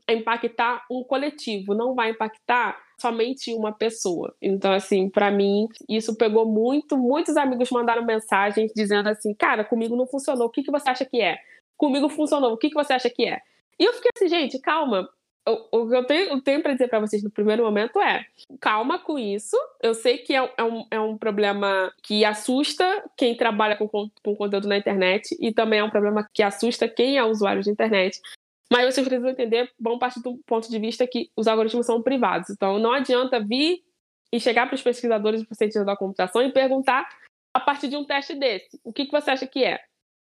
[0.09, 4.35] impactar um coletivo, não vai impactar somente uma pessoa.
[4.41, 6.97] Então, assim, para mim, isso pegou muito.
[6.97, 11.05] Muitos amigos mandaram mensagens dizendo assim: cara, comigo não funcionou, o que, que você acha
[11.05, 11.38] que é?
[11.77, 13.41] Comigo funcionou, o que, que você acha que é?
[13.79, 15.09] E eu fiquei assim, gente, calma.
[15.71, 18.25] O, que eu tenho, tenho para dizer para vocês no primeiro momento é:
[18.59, 19.57] calma com isso.
[19.81, 22.85] Eu sei que é, é, um, é um problema que assusta
[23.17, 27.17] quem trabalha com, com conteúdo na internet e também é um problema que assusta quem
[27.17, 28.19] é usuário de internet.
[28.71, 32.49] Mas vocês precisam entender, bom parte do ponto de vista que os algoritmos são privados.
[32.51, 33.84] Então não adianta vir
[34.32, 37.08] e chegar para os pesquisadores e cientistas da computação e perguntar
[37.53, 39.79] a partir de um teste desse: o que, que você acha que é?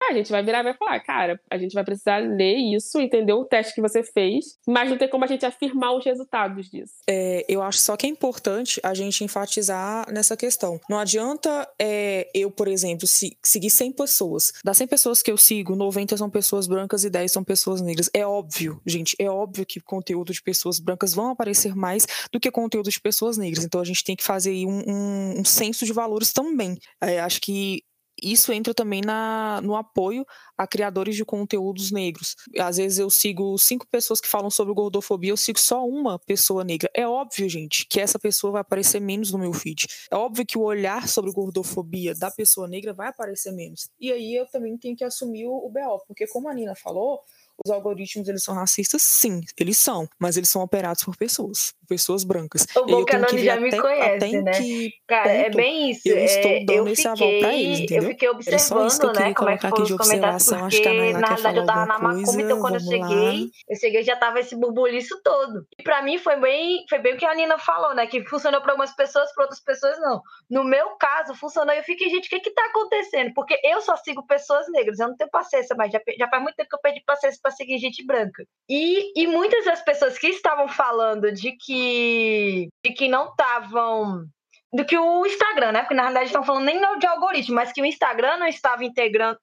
[0.09, 3.33] A gente vai virar e vai falar, cara, a gente vai precisar ler isso, entender
[3.33, 6.93] o teste que você fez, mas não tem como a gente afirmar os resultados disso.
[7.07, 10.79] É, eu acho só que é importante a gente enfatizar nessa questão.
[10.89, 14.53] Não adianta é, eu, por exemplo, se, seguir 100 pessoas.
[14.63, 18.09] Das 100 pessoas que eu sigo, 90 são pessoas brancas e 10 são pessoas negras.
[18.13, 22.51] É óbvio, gente, é óbvio que conteúdo de pessoas brancas vão aparecer mais do que
[22.51, 23.63] conteúdo de pessoas negras.
[23.65, 26.77] Então a gente tem que fazer um, um, um senso de valores também.
[27.01, 27.83] É, acho que
[28.21, 30.25] isso entra também na, no apoio
[30.57, 32.35] a criadores de conteúdos negros.
[32.59, 36.63] Às vezes eu sigo cinco pessoas que falam sobre gordofobia, eu sigo só uma pessoa
[36.63, 36.89] negra.
[36.93, 39.87] É óbvio, gente, que essa pessoa vai aparecer menos no meu feed.
[40.11, 43.89] É óbvio que o olhar sobre gordofobia da pessoa negra vai aparecer menos.
[43.99, 47.21] E aí eu também tenho que assumir o, o BO, porque como a Nina falou,
[47.65, 49.01] os algoritmos, eles são racistas?
[49.01, 50.07] Sim, eles são.
[50.19, 51.73] Mas eles são operados por pessoas.
[51.87, 52.65] Pessoas brancas.
[52.75, 54.51] O Bocanone já me até, conhece, até né?
[54.51, 56.07] Que Cara, é bem isso.
[56.07, 58.03] Eu estou é, dando eu esse aval pra eles, entendeu?
[58.03, 59.33] Eu fiquei observando, né?
[59.33, 60.47] Como é que foram os comentários.
[60.47, 63.49] Porque, na verdade, eu tava na Macumba, então quando eu cheguei, lá.
[63.69, 65.65] eu cheguei já tava esse burbuliço todo.
[65.77, 68.07] E pra mim foi bem, foi bem o que a Nina falou, né?
[68.07, 70.21] Que funcionou pra algumas pessoas, pra outras pessoas não.
[70.49, 73.33] No meu caso, funcionou eu fiquei, gente, o que que tá acontecendo?
[73.33, 76.55] Porque eu só sigo pessoas negras, eu não tenho paciência, mas já, já faz muito
[76.55, 78.45] tempo que eu perdi paciência pra seguir gente branca.
[78.69, 84.25] E, e muitas das pessoas que estavam falando de que, de que não estavam
[84.73, 85.81] do que o Instagram, né?
[85.81, 89.37] Porque na realidade estão falando nem de algoritmo, mas que o Instagram não estava integrando,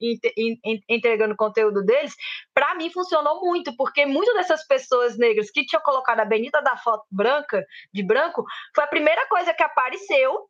[0.88, 2.14] entregando conteúdo deles,
[2.54, 6.76] para mim funcionou muito, porque muitas dessas pessoas negras que tinham colocado a benita da
[6.78, 8.42] foto branca, de branco,
[8.74, 10.48] foi a primeira coisa que apareceu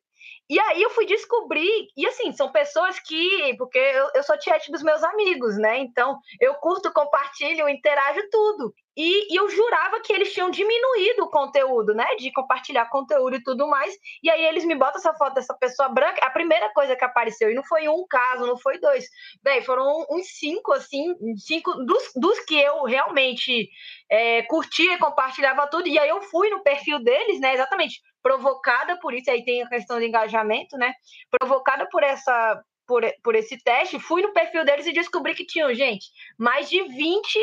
[0.51, 4.73] e aí eu fui descobrir, e assim, são pessoas que, porque eu, eu sou tiete
[4.73, 5.79] dos meus amigos, né?
[5.79, 8.73] Então eu curto, compartilho, interajo tudo.
[8.97, 12.05] E, e, eu jurava que eles tinham diminuído o conteúdo, né?
[12.17, 13.95] De compartilhar conteúdo e tudo mais.
[14.23, 16.25] E aí eles me botam essa foto dessa pessoa branca.
[16.27, 19.05] A primeira coisa que apareceu, e não foi um caso, não foi dois.
[19.41, 23.69] Bem, foram uns cinco, assim, cinco dos, dos que eu realmente
[24.11, 25.87] é, curtia compartilhava tudo.
[25.87, 27.55] E aí eu fui no perfil deles, né?
[27.55, 30.93] Exatamente provocada por isso, aí tem a questão de engajamento, né?
[31.31, 35.75] Provocada por essa por, por esse teste, fui no perfil deles e descobri que tinham,
[35.75, 36.07] gente,
[36.39, 37.39] mais de 20,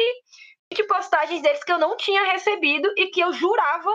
[0.73, 3.91] 20 postagens deles que eu não tinha recebido e que eu jurava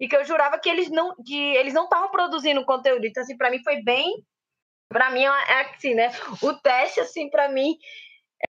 [0.00, 3.06] e que eu jurava que eles não que eles não estavam produzindo conteúdo.
[3.06, 4.12] Então assim, para mim foi bem
[4.88, 6.10] para mim é assim, né?
[6.42, 7.76] O teste assim para mim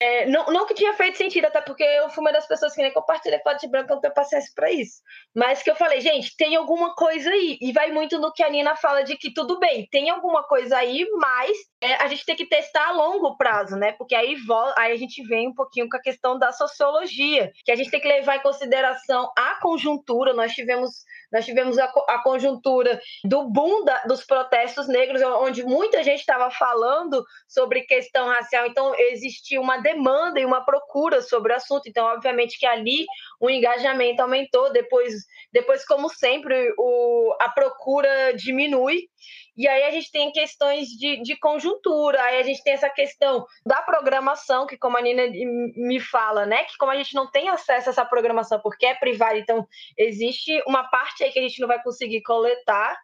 [0.01, 2.83] é, não, não que tinha feito sentido, até porque eu fui uma das pessoas que
[2.83, 5.01] nem compartilhei foto de branco, não tenho paciência para isso.
[5.35, 7.59] Mas que eu falei, gente, tem alguma coisa aí.
[7.61, 10.77] E vai muito no que a Nina fala de que tudo bem, tem alguma coisa
[10.77, 13.93] aí, mas é, a gente tem que testar a longo prazo, né?
[13.93, 14.37] Porque aí,
[14.77, 18.01] aí a gente vem um pouquinho com a questão da sociologia, que a gente tem
[18.01, 20.35] que levar em consideração a conjuntura.
[20.35, 20.91] Nós tivemos
[21.33, 26.51] nós tivemos a, a conjuntura do boom da, dos protestos negros, onde muita gente estava
[26.51, 31.89] falando sobre questão racial, então existia uma demanda e uma procura sobre o assunto.
[31.89, 33.07] Então, obviamente que ali
[33.41, 35.15] o engajamento aumentou, depois,
[35.53, 39.09] depois como sempre, o, a procura diminui.
[39.57, 43.45] E aí a gente tem questões de, de conjuntura, aí a gente tem essa questão
[43.67, 45.25] da programação, que como a Nina
[45.75, 46.63] me fala, né?
[46.63, 50.63] Que como a gente não tem acesso a essa programação porque é privada, então existe
[50.65, 52.97] uma parte aí que a gente não vai conseguir coletar.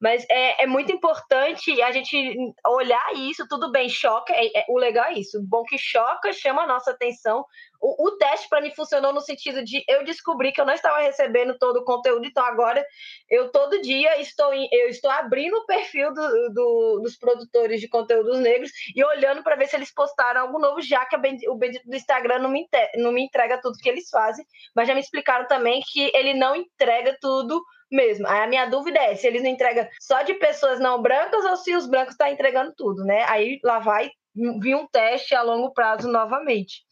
[0.00, 4.78] Mas é, é muito importante a gente olhar isso, tudo bem, choca, é, é, o
[4.78, 7.44] legal é isso, bom que choca, chama a nossa atenção.
[7.80, 10.98] O, o teste para mim funcionou no sentido de eu descobri que eu não estava
[10.98, 12.84] recebendo todo o conteúdo, então agora
[13.28, 17.88] eu todo dia estou em, eu estou abrindo o perfil do, do, dos produtores de
[17.88, 21.16] conteúdos negros e olhando para ver se eles postaram algo novo, já que
[21.48, 24.94] o bendito do Instagram não me, não me entrega tudo que eles fazem, mas já
[24.94, 28.26] me explicaram também que ele não entrega tudo mesmo.
[28.26, 31.56] Aí a minha dúvida é se eles não entregam só de pessoas não brancas ou
[31.56, 33.24] se os brancos estão tá entregando tudo, né?
[33.28, 36.82] Aí lá vai vir um teste a longo prazo novamente.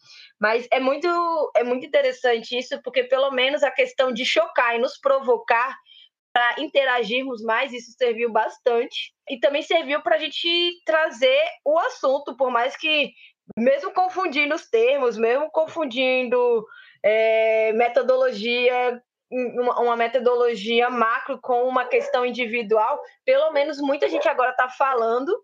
[0.41, 1.09] Mas é muito,
[1.57, 5.75] é muito interessante isso, porque pelo menos a questão de chocar e nos provocar
[6.33, 9.15] para interagirmos mais, isso serviu bastante.
[9.29, 13.13] E também serviu para a gente trazer o assunto, por mais que,
[13.57, 16.67] mesmo confundindo os termos, mesmo confundindo
[17.03, 24.69] é, metodologia uma metodologia macro com uma questão individual, pelo menos muita gente agora está
[24.69, 25.37] falando,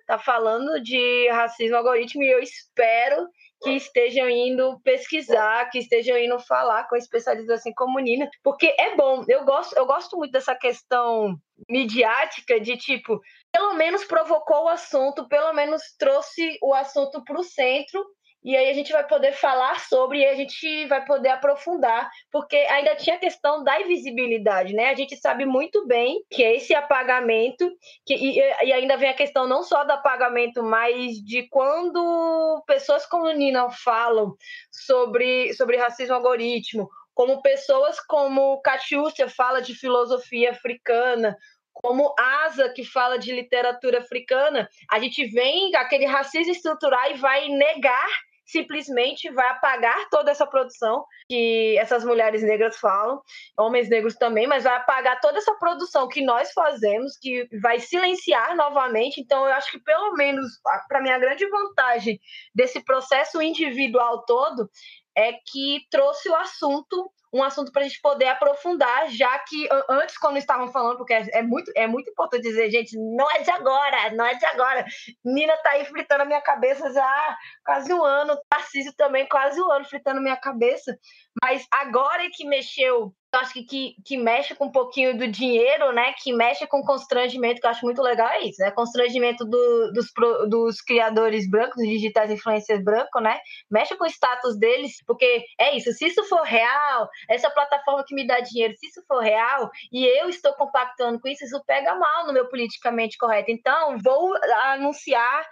[0.00, 3.28] está falando de racismo algoritmo e eu espero
[3.62, 8.94] que estejam indo pesquisar, que estejam indo falar com especialistas assim como Nina, porque é
[8.96, 9.24] bom.
[9.28, 11.36] Eu gosto, eu gosto muito dessa questão
[11.68, 13.20] midiática de tipo,
[13.50, 18.04] pelo menos provocou o assunto, pelo menos trouxe o assunto para o centro
[18.46, 22.54] e aí a gente vai poder falar sobre e a gente vai poder aprofundar, porque
[22.54, 24.90] ainda tinha a questão da invisibilidade, né?
[24.90, 27.68] A gente sabe muito bem que esse apagamento,
[28.06, 33.04] que, e, e ainda vem a questão não só do apagamento, mas de quando pessoas
[33.04, 34.36] como Nina falam
[34.70, 41.36] sobre, sobre racismo algoritmo, como pessoas como Catiúcia fala de filosofia africana,
[41.72, 47.48] como Asa, que fala de literatura africana, a gente vem aquele racismo estrutural e vai
[47.48, 48.08] negar,
[48.46, 53.20] simplesmente vai apagar toda essa produção que essas mulheres negras falam,
[53.58, 58.56] homens negros também, mas vai apagar toda essa produção que nós fazemos, que vai silenciar
[58.56, 59.20] novamente.
[59.20, 60.46] Então, eu acho que, pelo menos,
[60.88, 62.20] para mim, a grande vantagem
[62.54, 64.70] desse processo individual todo
[65.16, 70.16] é que trouxe o assunto um assunto para a gente poder aprofundar, já que antes,
[70.16, 73.50] quando estavam falando, porque é, é, muito, é muito importante dizer, gente, não é de
[73.50, 74.84] agora, não é de agora.
[75.24, 79.70] Nina tá aí fritando a minha cabeça já quase um ano, Tarcísio também quase um
[79.70, 80.96] ano fritando a minha cabeça,
[81.42, 85.28] mas agora é que mexeu eu acho que, que, que, mexe com um pouquinho do
[85.28, 86.14] dinheiro, né?
[86.22, 88.70] Que mexe com constrangimento, que eu acho muito legal, é isso, né?
[88.70, 90.06] Constrangimento do, dos,
[90.48, 93.38] dos criadores brancos, dos digitais influencers brancos, né?
[93.70, 98.14] Mexe com o status deles, porque é isso, se isso for real, essa plataforma que
[98.14, 101.94] me dá dinheiro, se isso for real, e eu estou compactando com isso, isso pega
[101.94, 103.50] mal no meu politicamente correto.
[103.50, 104.32] Então, vou
[104.70, 105.46] anunciar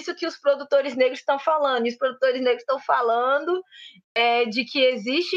[0.00, 1.86] isso que os produtores negros estão falando.
[1.86, 3.62] E os produtores negros estão falando
[4.14, 5.36] é, de que existe,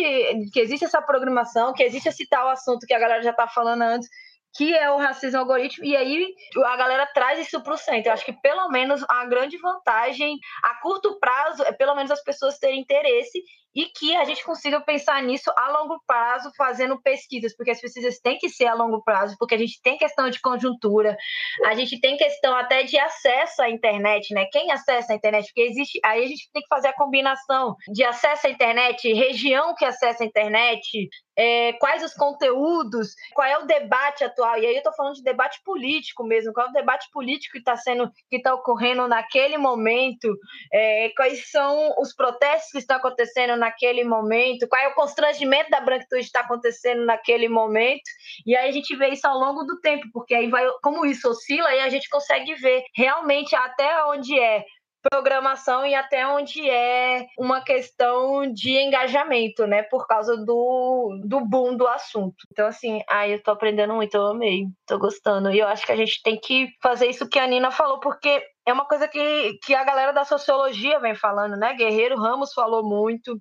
[0.52, 3.84] que existe essa programação, que existe esse tal assunto que a galera já está falando
[3.84, 4.10] antes,
[4.56, 6.28] que é o racismo algoritmo, e aí
[6.65, 8.10] a galera traz isso para o centro.
[8.10, 12.23] Eu acho que pelo menos a grande vantagem a curto prazo é pelo menos as
[12.23, 13.43] pessoas terem interesse
[13.75, 18.19] e que a gente consiga pensar nisso a longo prazo, fazendo pesquisas, porque as pesquisas
[18.19, 21.17] têm que ser a longo prazo, porque a gente tem questão de conjuntura,
[21.65, 24.45] a gente tem questão até de acesso à internet, né?
[24.51, 25.45] Quem acessa a internet?
[25.47, 29.73] Porque existe, aí a gente tem que fazer a combinação de acesso à internet, região
[29.75, 34.57] que acessa a internet, é, quais os conteúdos, qual é o debate atual.
[34.57, 37.59] E aí eu estou falando de debate político mesmo, qual é o debate político que
[37.59, 40.27] está sendo, que está ocorrendo naquele momento,
[40.71, 45.80] é, quais são os protestos que estão acontecendo naquele momento, qual é o constrangimento da
[45.80, 48.04] branquitude está acontecendo naquele momento.
[48.45, 51.30] E aí a gente vê isso ao longo do tempo, porque aí vai, como isso
[51.30, 54.65] oscila, aí a gente consegue ver realmente até onde é
[55.10, 59.84] programação e até onde é uma questão de engajamento, né?
[59.84, 62.36] Por causa do, do boom do assunto.
[62.52, 65.52] Então, assim, aí eu tô aprendendo muito, eu amei, tô gostando.
[65.52, 68.42] E eu acho que a gente tem que fazer isso que a Nina falou, porque
[68.66, 71.74] é uma coisa que, que a galera da sociologia vem falando, né?
[71.74, 73.38] Guerreiro Ramos falou muito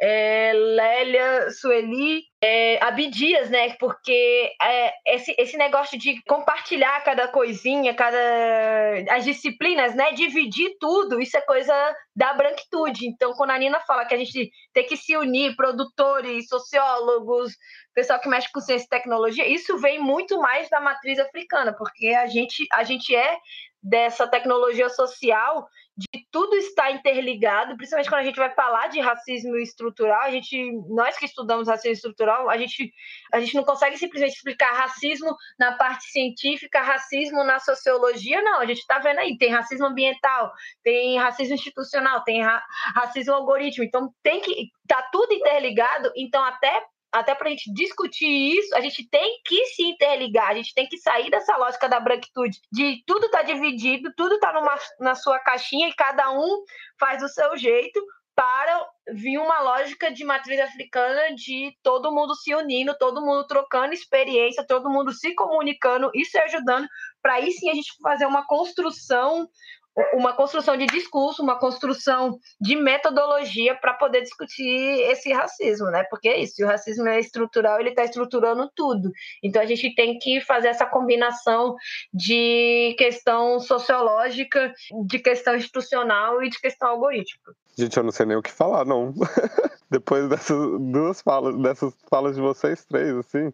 [0.00, 2.78] é, Lélia, Sueli, é,
[3.48, 3.74] né?
[3.78, 8.18] Porque é, esse, esse negócio de compartilhar cada coisinha, cada
[9.10, 10.12] as disciplinas, né?
[10.12, 11.72] Dividir tudo, isso é coisa
[12.14, 13.06] da branquitude.
[13.06, 17.52] Então, quando a Nina fala que a gente tem que se unir, produtores, sociólogos,
[17.94, 22.08] pessoal que mexe com ciência e tecnologia, isso vem muito mais da matriz africana, porque
[22.08, 23.38] a gente, a gente é
[23.82, 29.56] dessa tecnologia social de tudo estar interligado, principalmente quando a gente vai falar de racismo
[29.56, 32.92] estrutural, a gente, nós que estudamos racismo estrutural, a gente,
[33.32, 38.66] a gente não consegue simplesmente explicar racismo na parte científica, racismo na sociologia, não, a
[38.66, 40.52] gente está vendo aí, tem racismo ambiental,
[40.82, 42.60] tem racismo institucional, tem ra
[42.96, 46.82] racismo algoritmo, então tem que, tá tudo interligado, então até
[47.14, 50.86] até para a gente discutir isso, a gente tem que se interligar, a gente tem
[50.88, 55.38] que sair dessa lógica da branquitude, de tudo tá dividido, tudo tá numa, na sua
[55.38, 56.64] caixinha e cada um
[56.98, 62.52] faz o seu jeito, para vir uma lógica de matriz africana de todo mundo se
[62.52, 66.88] unindo, todo mundo trocando experiência, todo mundo se comunicando, isso ajudando
[67.22, 69.48] para aí sim a gente fazer uma construção
[70.12, 74.66] uma construção de discurso, uma construção de metodologia para poder discutir
[75.10, 76.04] esse racismo, né?
[76.04, 79.12] Porque é isso, o racismo é estrutural, ele está estruturando tudo.
[79.42, 81.76] Então a gente tem que fazer essa combinação
[82.12, 84.72] de questão sociológica,
[85.06, 87.52] de questão institucional e de questão algorítmica.
[87.76, 89.12] Gente, eu não sei nem o que falar, não.
[89.90, 93.52] Depois dessas duas falas, dessas falas de vocês três, assim,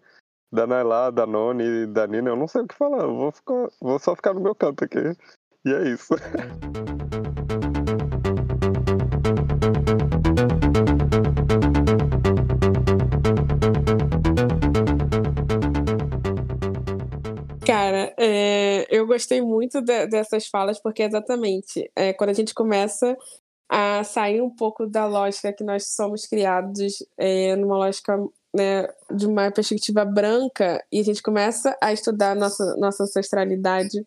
[0.52, 3.02] da Nailá, da Noni e da Nina, eu não sei o que falar.
[3.02, 5.16] Eu vou, ficar, vou só ficar no meu canto aqui.
[5.64, 6.14] E é isso.
[17.66, 23.14] Cara, é, eu gostei muito de, dessas falas, porque exatamente é, quando a gente começa
[23.68, 28.16] a sair um pouco da lógica que nós somos criados é, numa lógica
[28.54, 34.02] né, de uma perspectiva branca e a gente começa a estudar nossa, nossa ancestralidade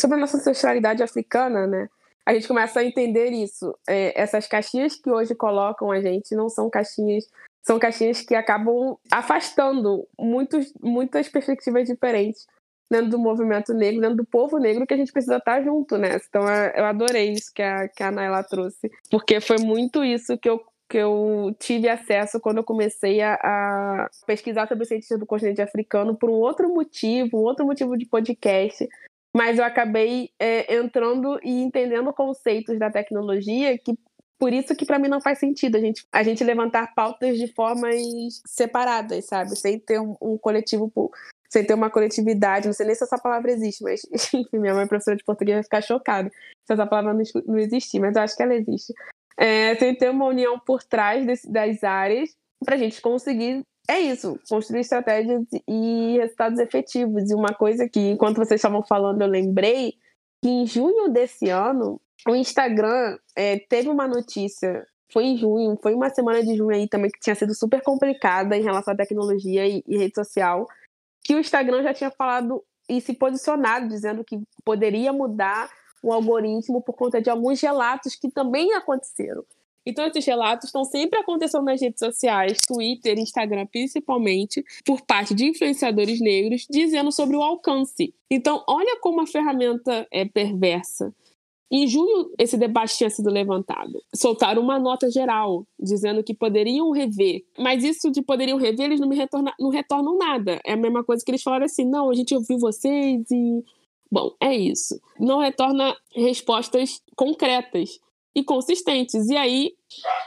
[0.00, 1.88] sobre a nossa ancestralidade africana, né?
[2.26, 3.72] a gente começa a entender isso.
[3.88, 7.24] É, essas caixinhas que hoje colocam a gente não são caixinhas,
[7.62, 12.44] são caixinhas que acabam afastando muitos, muitas perspectivas diferentes
[12.90, 16.20] dentro do movimento negro, dentro do povo negro, que a gente precisa estar junto né?
[16.28, 16.42] Então
[16.74, 20.60] eu adorei isso que a, que a Naila trouxe, porque foi muito isso que eu
[20.88, 26.14] que eu tive acesso quando eu comecei a, a pesquisar sobre cientistas do continente africano
[26.14, 28.88] por um outro motivo, um outro motivo de podcast,
[29.36, 33.92] mas eu acabei é, entrando e entendendo conceitos da tecnologia que
[34.38, 37.52] por isso que para mim não faz sentido a gente, a gente levantar pautas de
[37.52, 37.96] formas
[38.46, 39.54] separadas, sabe?
[39.56, 40.90] Sem ter um, um coletivo,
[41.50, 42.66] sem ter uma coletividade.
[42.66, 44.00] Não sei nem se essa palavra existe, mas
[44.32, 46.30] enfim, minha mãe professora de português vai ficar chocada
[46.66, 48.92] se essa palavra não, não existir, mas eu acho que ela existe
[49.38, 52.34] é, que ter uma união por trás desse, das áreas
[52.64, 57.30] para a gente conseguir é isso, construir estratégias e resultados efetivos.
[57.30, 59.94] E uma coisa que, enquanto vocês estavam falando, eu lembrei
[60.42, 64.86] que em junho desse ano, o Instagram é, teve uma notícia.
[65.12, 68.56] Foi em junho, foi uma semana de junho aí também que tinha sido super complicada
[68.56, 70.66] em relação à tecnologia e, e rede social,
[71.24, 75.70] que o Instagram já tinha falado e se posicionado, dizendo que poderia mudar
[76.02, 79.44] o algoritmo por conta de alguns relatos que também aconteceram.
[79.86, 85.46] Então, esses relatos estão sempre acontecendo nas redes sociais, Twitter, Instagram, principalmente, por parte de
[85.46, 88.12] influenciadores negros, dizendo sobre o alcance.
[88.30, 91.14] Então, olha como a ferramenta é perversa.
[91.70, 94.00] Em junho, esse debate tinha sido levantado.
[94.14, 97.44] Soltaram uma nota geral, dizendo que poderiam rever.
[97.58, 100.60] Mas isso de poderiam rever, eles não me retorna, não retornam nada.
[100.64, 103.64] É a mesma coisa que eles falaram assim: não, a gente ouviu vocês e
[104.10, 105.00] Bom, é isso.
[105.18, 108.00] Não retorna respostas concretas
[108.36, 109.28] e consistentes.
[109.28, 109.72] E aí,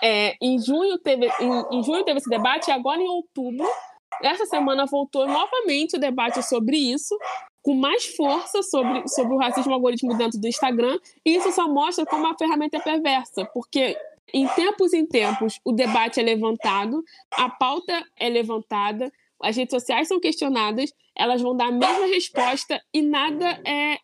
[0.02, 3.68] é, em, junho teve, em, em junho teve esse debate, e agora em outubro,
[4.24, 7.16] essa semana voltou novamente o debate sobre isso,
[7.62, 10.98] com mais força sobre, sobre o racismo algoritmo dentro do Instagram.
[11.24, 13.96] E isso só mostra como a ferramenta é perversa, porque
[14.34, 20.08] em tempos em tempos o debate é levantado, a pauta é levantada, as redes sociais
[20.08, 24.00] são questionadas, elas vão dar a mesma resposta e nada é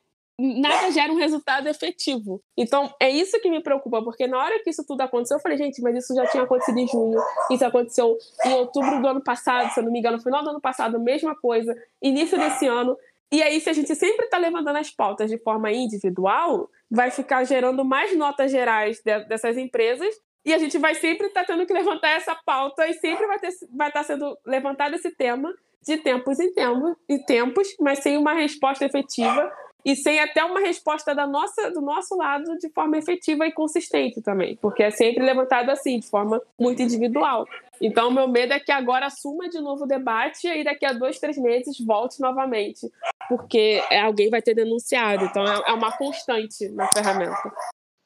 [0.85, 2.41] nada gera um resultado efetivo.
[2.57, 5.57] Então, é isso que me preocupa, porque na hora que isso tudo aconteceu, eu falei,
[5.57, 7.19] gente, mas isso já tinha acontecido em junho,
[7.51, 10.49] isso aconteceu em outubro do ano passado, se eu não me engano, no final do
[10.49, 12.97] ano passado, mesma coisa, início desse ano.
[13.31, 17.43] E aí, se a gente sempre está levantando as pautas de forma individual, vai ficar
[17.43, 20.15] gerando mais notas gerais dessas empresas
[20.45, 23.37] e a gente vai sempre estar tá tendo que levantar essa pauta e sempre vai
[23.37, 28.17] estar vai tá sendo levantado esse tema de tempos em tempos, e tempos, mas sem
[28.17, 29.51] uma resposta efetiva
[29.85, 34.19] e sem até uma resposta da nossa, do nosso lado de forma efetiva e consistente
[34.19, 37.45] também, porque é sempre levantado assim, de forma muito individual.
[37.79, 40.93] Então, meu medo é que agora assuma de novo o debate e aí daqui a
[40.93, 42.91] dois, três meses volte novamente,
[43.29, 45.25] porque alguém vai ter denunciado.
[45.25, 47.53] Então, é, é uma constante na ferramenta.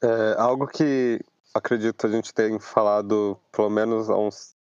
[0.03, 1.21] É algo que
[1.53, 4.53] acredito a gente tem falado pelo menos há uns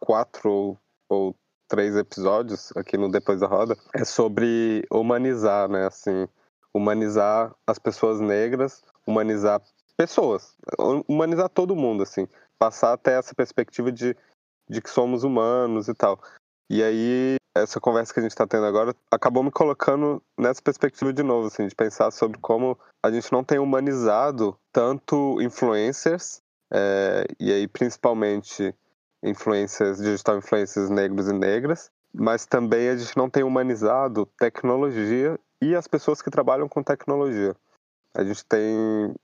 [0.00, 0.78] quatro ou,
[1.08, 1.36] ou
[1.68, 5.86] três episódios aqui no Depois da Roda, é sobre humanizar, né?
[5.86, 6.28] Assim,
[6.74, 9.60] humanizar as pessoas negras, humanizar
[9.96, 10.56] pessoas,
[11.06, 12.26] humanizar todo mundo, assim,
[12.58, 14.16] passar até essa perspectiva de,
[14.68, 16.20] de que somos humanos e tal.
[16.70, 21.12] E aí, essa conversa que a gente está tendo agora acabou me colocando nessa perspectiva
[21.12, 26.40] de novo, assim, de pensar sobre como a gente não tem humanizado tanto influencers,
[26.72, 28.74] é, e aí principalmente
[29.22, 35.74] influências, digital influencers negros e negras, mas também a gente não tem humanizado tecnologia e
[35.74, 37.54] as pessoas que trabalham com tecnologia.
[38.14, 39.14] A gente tem,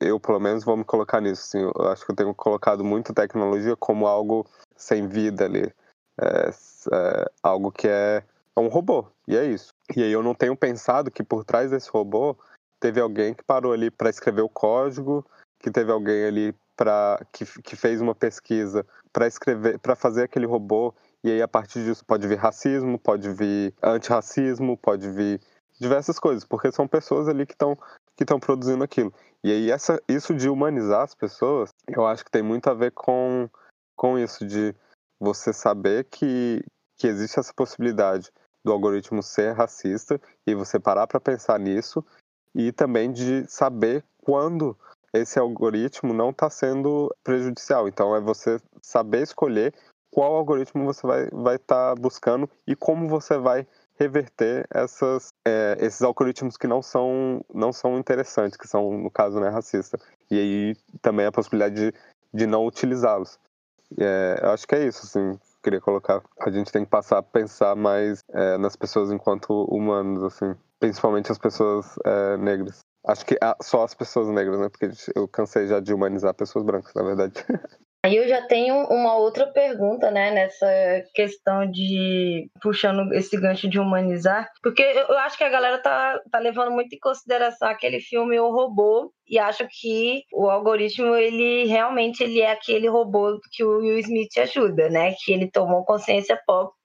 [0.00, 3.14] eu pelo menos vou me colocar nisso, assim, eu acho que eu tenho colocado muito
[3.14, 5.72] tecnologia como algo sem vida ali
[6.20, 6.50] é,
[6.92, 8.22] é, algo que é,
[8.56, 9.72] é um robô, e é isso.
[9.96, 12.36] E aí eu não tenho pensado que por trás desse robô
[12.80, 15.24] teve alguém que parou ali para escrever o código,
[15.58, 20.46] que teve alguém ali para que, que fez uma pesquisa para escrever, para fazer aquele
[20.46, 20.94] robô
[21.24, 25.40] e aí a partir disso pode vir racismo, pode vir antirracismo, pode vir
[25.80, 27.76] diversas coisas, porque são pessoas ali que estão
[28.16, 29.12] que estão produzindo aquilo.
[29.42, 32.92] E aí essa isso de humanizar as pessoas, eu acho que tem muito a ver
[32.92, 33.48] com
[33.96, 34.74] com isso de
[35.20, 36.64] você saber que,
[36.96, 38.32] que existe essa possibilidade
[38.64, 42.04] do algoritmo ser racista e você parar para pensar nisso
[42.54, 44.76] e também de saber quando
[45.12, 47.86] esse algoritmo não está sendo prejudicial.
[47.86, 49.72] Então é você saber escolher
[50.12, 53.66] qual algoritmo você vai estar vai tá buscando e como você vai
[53.98, 59.40] reverter essas, é, esses algoritmos que não são, não são interessantes, que são, no caso,
[59.40, 59.98] né, racista.
[60.30, 61.94] E aí também a possibilidade de,
[62.32, 63.38] de não utilizá-los.
[63.98, 66.22] É, eu acho que é isso, assim, queria colocar.
[66.40, 71.32] A gente tem que passar a pensar mais é, nas pessoas enquanto humanos, assim, principalmente
[71.32, 72.80] as pessoas é, negras.
[73.06, 74.68] Acho que só as pessoas negras, né?
[74.68, 77.34] Porque eu cansei já de humanizar pessoas brancas, na verdade.
[78.04, 80.66] Aí eu já tenho uma outra pergunta, né, nessa
[81.14, 86.40] questão de puxando esse gancho de humanizar, porque eu acho que a galera tá, tá
[86.40, 92.24] levando muito em consideração aquele filme O Robô e acho que o algoritmo ele realmente
[92.24, 96.36] ele é aquele robô que o Will Smith ajuda, né, que ele tomou consciência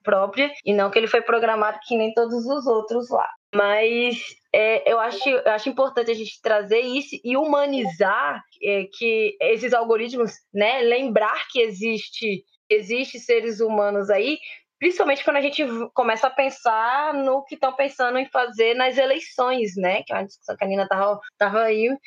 [0.04, 3.28] própria e não que ele foi programado que nem todos os outros lá.
[3.58, 4.20] Mas
[4.54, 9.74] é, eu, acho, eu acho importante a gente trazer isso e humanizar é, que esses
[9.74, 10.82] algoritmos, né?
[10.82, 14.38] Lembrar que existe, existe seres humanos aí,
[14.80, 19.76] principalmente quando a gente começa a pensar no que estão pensando em fazer nas eleições,
[19.76, 20.04] né?
[20.04, 21.98] Que é uma discussão que a Nina estava tava aí uh,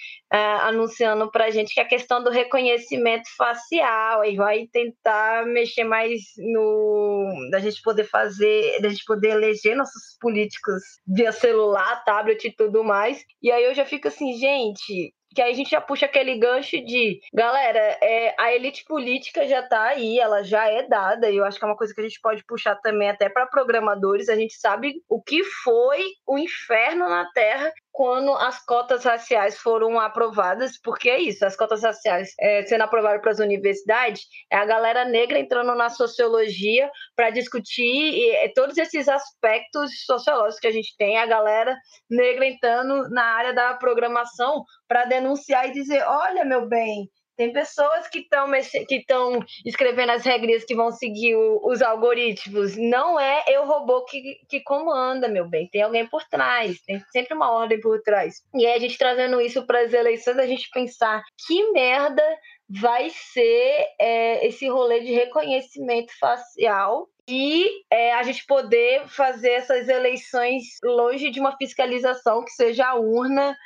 [0.63, 5.85] anunciando para a gente, que é a questão do reconhecimento facial, e vai tentar mexer
[5.85, 7.49] mais no...
[7.51, 12.85] da gente poder fazer, da gente poder eleger nossos políticos via celular, tablet e tudo
[12.85, 13.23] mais.
[13.43, 16.77] E aí eu já fico assim, gente, que aí a gente já puxa aquele gancho
[16.85, 21.45] de, galera, é, a elite política já está aí, ela já é dada, e eu
[21.45, 24.37] acho que é uma coisa que a gente pode puxar também até para programadores, a
[24.37, 30.79] gente sabe o que foi o inferno na Terra quando as cotas raciais foram aprovadas,
[30.83, 35.05] porque é isso, as cotas raciais é, sendo aprovadas para as universidades, é a galera
[35.05, 41.19] negra entrando na sociologia para discutir é, todos esses aspectos sociológicos que a gente tem,
[41.19, 41.77] a galera
[42.09, 47.09] negra entrando na área da programação para denunciar e dizer, olha, meu bem,
[47.41, 48.51] tem pessoas que estão
[48.87, 52.77] que estão escrevendo as regras que vão seguir o, os algoritmos.
[52.77, 55.67] Não é eu robô que, que comanda, meu bem.
[55.73, 56.83] Tem alguém por trás.
[56.83, 58.43] Tem sempre uma ordem por trás.
[58.55, 62.23] E aí a gente trazendo isso para as eleições, a gente pensar que merda
[62.69, 69.89] vai ser é, esse rolê de reconhecimento facial e é, a gente poder fazer essas
[69.89, 73.57] eleições longe de uma fiscalização que seja a urna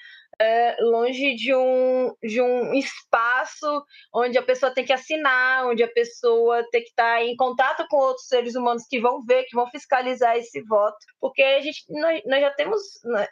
[0.41, 5.89] é, longe de um, de um espaço onde a pessoa tem que assinar, onde a
[5.89, 9.69] pessoa tem que estar em contato com outros seres humanos que vão ver, que vão
[9.69, 12.81] fiscalizar esse voto, porque a gente, nós, nós já temos,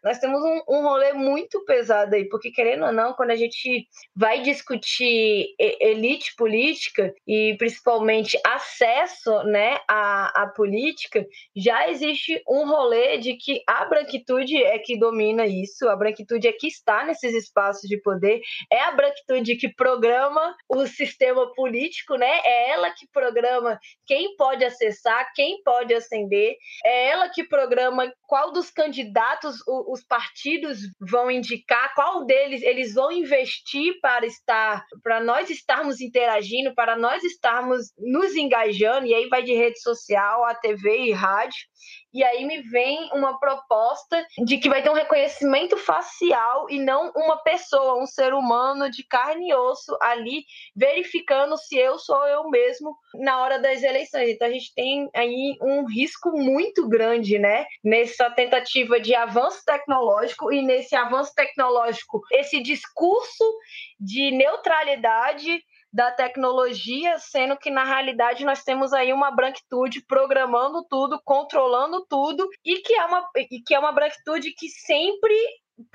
[0.02, 3.86] nós temos um, um rolê muito pesado aí, porque querendo ou não, quando a gente
[4.14, 13.18] vai discutir elite política e principalmente acesso né, à, à política, já existe um rolê
[13.18, 17.34] de que a branquitude é que domina isso, a branquitude é que está está nesses
[17.34, 18.40] espaços de poder,
[18.70, 22.40] é a branquitude que programa o sistema político, né?
[22.44, 28.52] É ela que programa quem pode acessar, quem pode ascender, é ela que programa qual
[28.52, 35.50] dos candidatos os partidos vão indicar, qual deles eles vão investir para estar, para nós
[35.50, 41.06] estarmos interagindo, para nós estarmos nos engajando, e aí vai de rede social a TV
[41.06, 41.62] e rádio
[42.12, 47.10] e aí me vem uma proposta de que vai ter um reconhecimento facial e não
[47.16, 50.44] uma pessoa, um ser humano de carne e osso ali
[50.76, 54.30] verificando se eu sou eu mesmo na hora das eleições.
[54.30, 60.52] Então a gente tem aí um risco muito grande, né, nessa tentativa de avanço tecnológico
[60.52, 63.44] e nesse avanço tecnológico, esse discurso
[63.98, 71.20] de neutralidade da tecnologia, sendo que na realidade nós temos aí uma branquitude programando tudo,
[71.22, 75.34] controlando tudo e que é uma, e que é uma branquitude que sempre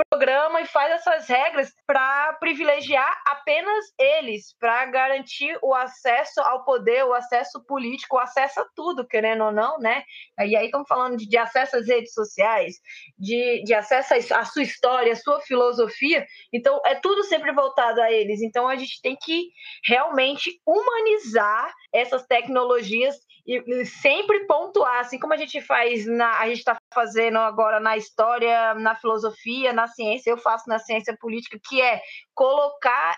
[0.09, 7.03] programa e faz essas regras para privilegiar apenas eles, para garantir o acesso ao poder,
[7.05, 10.03] o acesso político, o acesso a tudo, querendo ou não, né?
[10.39, 12.75] E aí estamos falando de, de, acesso às redes sociais,
[13.17, 16.25] de, de acesso à sua história, à sua filosofia.
[16.53, 18.41] Então, é tudo sempre voltado a eles.
[18.41, 19.49] Então, a gente tem que
[19.85, 23.15] realmente humanizar essas tecnologias
[23.47, 27.95] e sempre pontuar, assim como a gente faz na, a gente está fazendo agora na
[27.95, 32.01] história, na filosofia, na ciência, eu faço na ciência política, que é
[32.35, 33.17] colocar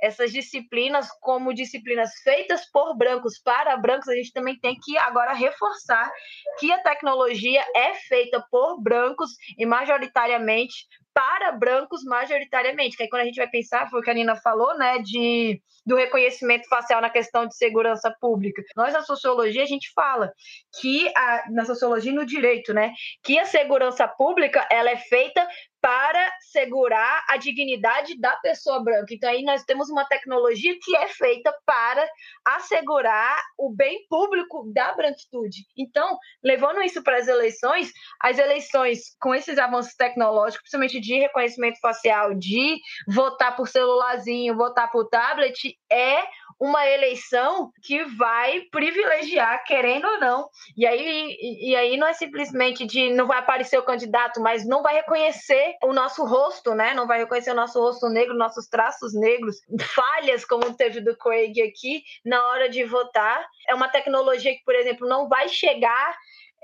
[0.00, 5.34] essas disciplinas como disciplinas feitas por brancos para brancos, a gente também tem que agora
[5.34, 6.10] reforçar
[6.58, 10.86] que a tecnologia é feita por brancos e majoritariamente
[11.16, 12.94] para brancos majoritariamente.
[12.94, 15.58] Que aí quando a gente vai pensar, foi o que a Nina falou, né, de
[15.86, 18.60] do reconhecimento facial na questão de segurança pública.
[18.76, 20.32] Nós na sociologia a gente fala
[20.80, 22.92] que a, na sociologia e no direito, né,
[23.22, 25.46] que a segurança pública ela é feita
[25.80, 29.14] para segurar a dignidade da pessoa branca.
[29.14, 32.06] Então aí nós temos uma tecnologia que é feita para
[32.44, 35.64] assegurar o bem público da branquitude.
[35.76, 41.78] Então, levando isso para as eleições, as eleições com esses avanços tecnológicos, principalmente de reconhecimento
[41.80, 46.24] facial, de votar por celularzinho, votar por tablet, é
[46.58, 50.48] uma eleição que vai privilegiar, querendo ou não.
[50.76, 54.82] E aí, e aí não é simplesmente de não vai aparecer o candidato, mas não
[54.82, 56.94] vai reconhecer o nosso rosto, né?
[56.94, 59.56] Não vai reconhecer o nosso rosto negro, nossos traços negros,
[59.94, 63.46] falhas como teve do Craig aqui na hora de votar.
[63.68, 66.16] É uma tecnologia que, por exemplo, não vai chegar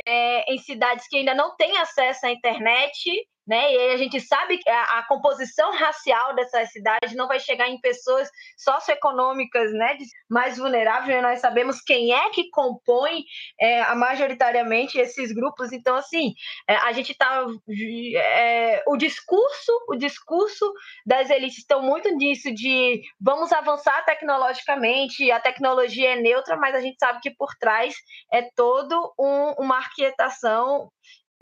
[0.07, 3.73] é, em cidades que ainda não têm acesso à internet né?
[3.73, 7.81] E a gente sabe que a, a, composição racial dessa cidade não vai chegar em
[7.81, 9.97] pessoas socioeconômicas, né,
[10.31, 11.23] mais vulneráveis.
[11.23, 13.25] Nós sabemos quem é que compõe
[13.59, 15.73] é, majoritariamente esses grupos.
[15.73, 16.35] Então, assim,
[16.69, 17.45] é, a gente está
[18.17, 20.73] é, o discurso, o discurso
[21.05, 26.81] das elites estão muito nisso de vamos avançar tecnologicamente, a tecnologia é neutra, mas a
[26.81, 27.95] gente sabe que por trás
[28.33, 30.91] é todo um, uma arquitetação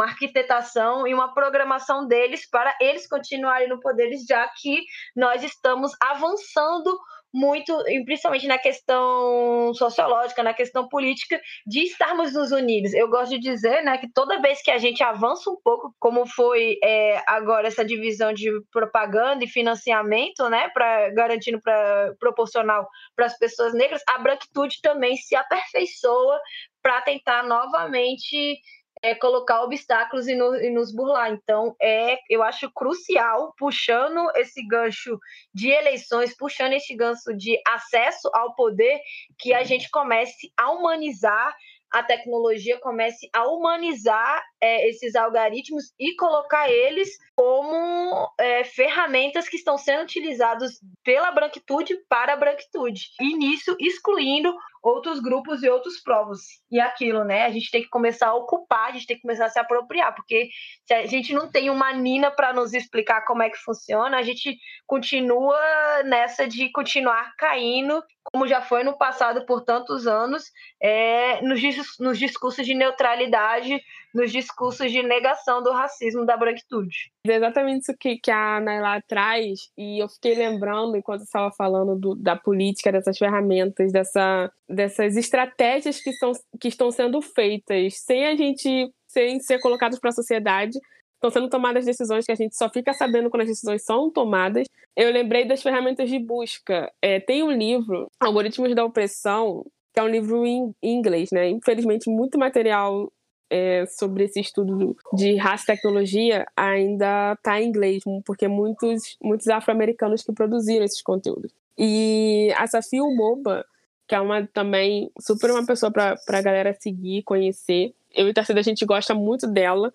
[0.01, 4.83] uma arquitetação e uma programação deles para eles continuarem no poder, já que
[5.15, 6.99] nós estamos avançando
[7.33, 12.93] muito, principalmente na questão sociológica, na questão política, de estarmos nos unidos.
[12.93, 16.27] Eu gosto de dizer né, que toda vez que a gente avança um pouco, como
[16.27, 23.27] foi é, agora essa divisão de propaganda e financiamento, né, para garantindo para proporcional para
[23.27, 26.41] as pessoas negras, a branquitude também se aperfeiçoa
[26.83, 28.59] para tentar novamente
[29.03, 31.33] é colocar obstáculos e, no, e, nos burlar.
[31.33, 35.19] Então, é, eu acho crucial, puxando esse gancho
[35.55, 39.01] de eleições, puxando esse gancho de acesso ao poder,
[39.39, 41.55] que a gente comece a humanizar
[41.91, 49.57] a tecnologia comece a humanizar é, esses algoritmos e colocar eles como é, ferramentas que
[49.57, 53.07] estão sendo utilizados pela branquitude para a branquitude.
[53.21, 56.41] E nisso excluindo outros grupos e outros povos.
[56.71, 57.45] E aquilo, né?
[57.45, 60.15] A gente tem que começar a ocupar, a gente tem que começar a se apropriar,
[60.15, 60.49] porque
[60.87, 64.23] se a gente não tem uma Nina para nos explicar como é que funciona, a
[64.23, 65.59] gente continua
[66.05, 68.03] nessa de continuar caindo,
[68.33, 70.45] como já foi no passado por tantos anos,
[70.83, 71.61] é, nos,
[71.99, 73.83] nos discursos de neutralidade,
[74.15, 74.50] nos discursos
[74.91, 77.11] de negação do racismo da branquitude.
[77.27, 81.99] É exatamente isso que, que a Naila traz, e eu fiquei lembrando, enquanto estava falando
[81.99, 88.27] do, da política, dessas ferramentas, dessa, dessas estratégias que, são, que estão sendo feitas sem
[88.27, 90.79] a gente sem ser colocados para a sociedade,
[91.15, 94.67] estão sendo tomadas decisões que a gente só fica sabendo quando as decisões são tomadas.
[94.97, 96.91] Eu lembrei das ferramentas de busca.
[97.03, 101.49] É, tem um livro, Algoritmos da Opressão, que é um livro em inglês, né?
[101.49, 103.13] Infelizmente, muito material
[103.51, 109.49] é, sobre esse estudo de raça e tecnologia ainda está em inglês, porque muitos, muitos
[109.49, 111.53] afro-americanos que produziram esses conteúdos.
[111.77, 113.67] E a Safia Moba,
[114.07, 117.93] que é uma também super uma pessoa para a galera seguir, conhecer.
[118.15, 119.93] Eu e Tarcida, a gente gosta muito dela.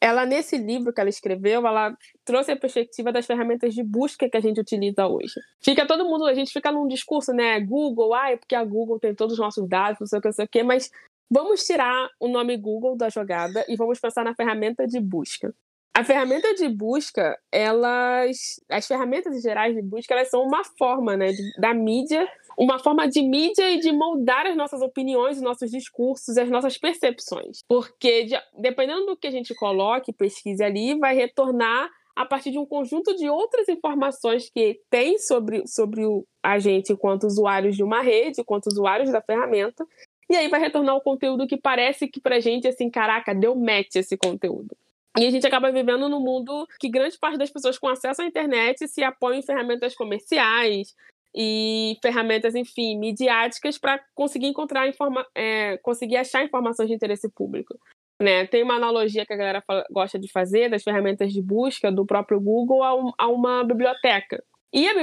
[0.00, 4.36] Ela, nesse livro que ela escreveu, ela trouxe a perspectiva das ferramentas de busca que
[4.36, 5.40] a gente utiliza hoje.
[5.60, 7.60] Fica todo mundo, a gente fica num discurso, né?
[7.60, 10.28] Google, ah, é porque a Google tem todos os nossos dados, não sei o que,
[10.28, 10.90] não sei o que, mas
[11.30, 15.54] Vamos tirar o nome Google da jogada e vamos pensar na ferramenta de busca.
[15.94, 21.32] A ferramenta de busca, elas, as ferramentas gerais de busca, elas são uma forma, né,
[21.32, 22.26] de, da mídia,
[22.58, 26.78] uma forma de mídia e de moldar as nossas opiniões, os nossos discursos, as nossas
[26.78, 27.60] percepções.
[27.68, 32.58] Porque de, dependendo do que a gente coloque, pesquise ali, vai retornar a partir de
[32.58, 37.82] um conjunto de outras informações que tem sobre, sobre o, a gente enquanto usuários de
[37.82, 39.86] uma rede, enquanto usuários da ferramenta,
[40.32, 43.96] e aí vai retornar o conteúdo que parece que pra gente, assim, caraca, deu match
[43.96, 44.74] esse conteúdo.
[45.18, 48.24] E a gente acaba vivendo num mundo que grande parte das pessoas com acesso à
[48.24, 50.96] internet se apoiam em ferramentas comerciais
[51.34, 57.78] e ferramentas, enfim, midiáticas para conseguir encontrar informa é, conseguir achar informações de interesse público.
[58.18, 58.46] Né?
[58.46, 62.06] Tem uma analogia que a galera fala, gosta de fazer das ferramentas de busca do
[62.06, 64.42] próprio Google a, um, a uma biblioteca.
[64.72, 64.94] E a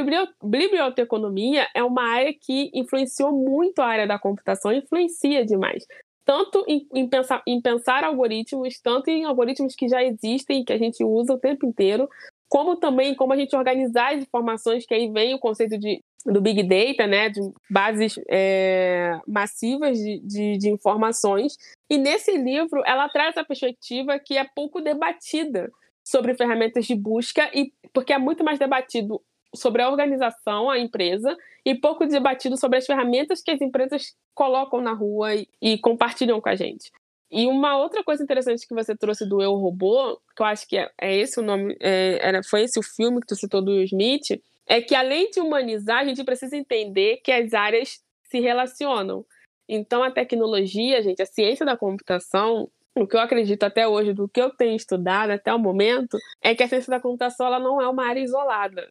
[0.44, 5.86] biblioteconomia é uma área que influenciou muito a área da computação, influencia demais.
[6.26, 10.78] Tanto em, em, pensar, em pensar algoritmos, tanto em algoritmos que já existem, que a
[10.78, 12.08] gente usa o tempo inteiro,
[12.48, 16.42] como também como a gente organizar as informações, que aí vem o conceito de, do
[16.42, 17.40] Big Data, né, de
[17.70, 21.56] bases é, massivas de, de, de, informações.
[21.90, 25.70] E nesse livro, ela traz a perspectiva que é pouco debatida
[26.04, 29.22] sobre ferramentas de busca, e porque é muito mais debatido
[29.56, 31.36] sobre a organização, a empresa,
[31.66, 36.40] e pouco debatido sobre as ferramentas que as empresas colocam na rua e, e compartilham
[36.40, 36.92] com a gente.
[37.32, 40.78] E uma outra coisa interessante que você trouxe do Eu Robô, que eu acho que
[40.78, 43.72] é, é esse o nome, é, era, foi esse o filme que tu citou do
[43.72, 48.40] Will Smith, é que além de humanizar, a gente precisa entender que as áreas se
[48.40, 49.26] relacionam.
[49.68, 54.28] Então a tecnologia, gente, a ciência da computação, o que eu acredito até hoje, do
[54.28, 57.80] que eu tenho estudado até o momento, é que a ciência da computação ela não
[57.80, 58.90] é uma área isolada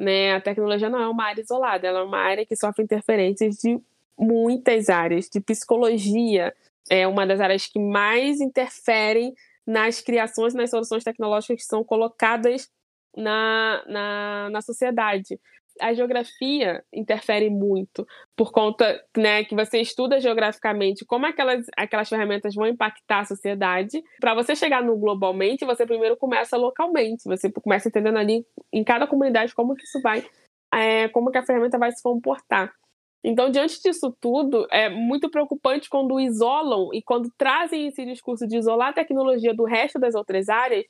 [0.00, 0.34] né?
[0.34, 3.78] A tecnologia não é uma área isolada, ela é uma área que sofre interferências de
[4.18, 6.54] muitas áreas, de psicologia
[6.88, 9.34] é uma das áreas que mais interferem
[9.66, 12.68] nas criações, nas soluções tecnológicas que são colocadas
[13.16, 15.38] na, na, na sociedade
[15.80, 18.06] a geografia interfere muito
[18.36, 24.02] por conta né, que você estuda geograficamente como aquelas, aquelas ferramentas vão impactar a sociedade.
[24.20, 29.06] Para você chegar no globalmente, você primeiro começa localmente, você começa entendendo ali em cada
[29.06, 30.24] comunidade como que isso vai,
[30.72, 32.72] é, como que a ferramenta vai se comportar.
[33.22, 38.56] Então, diante disso tudo, é muito preocupante quando isolam e quando trazem esse discurso de
[38.56, 40.84] isolar a tecnologia do resto das outras áreas,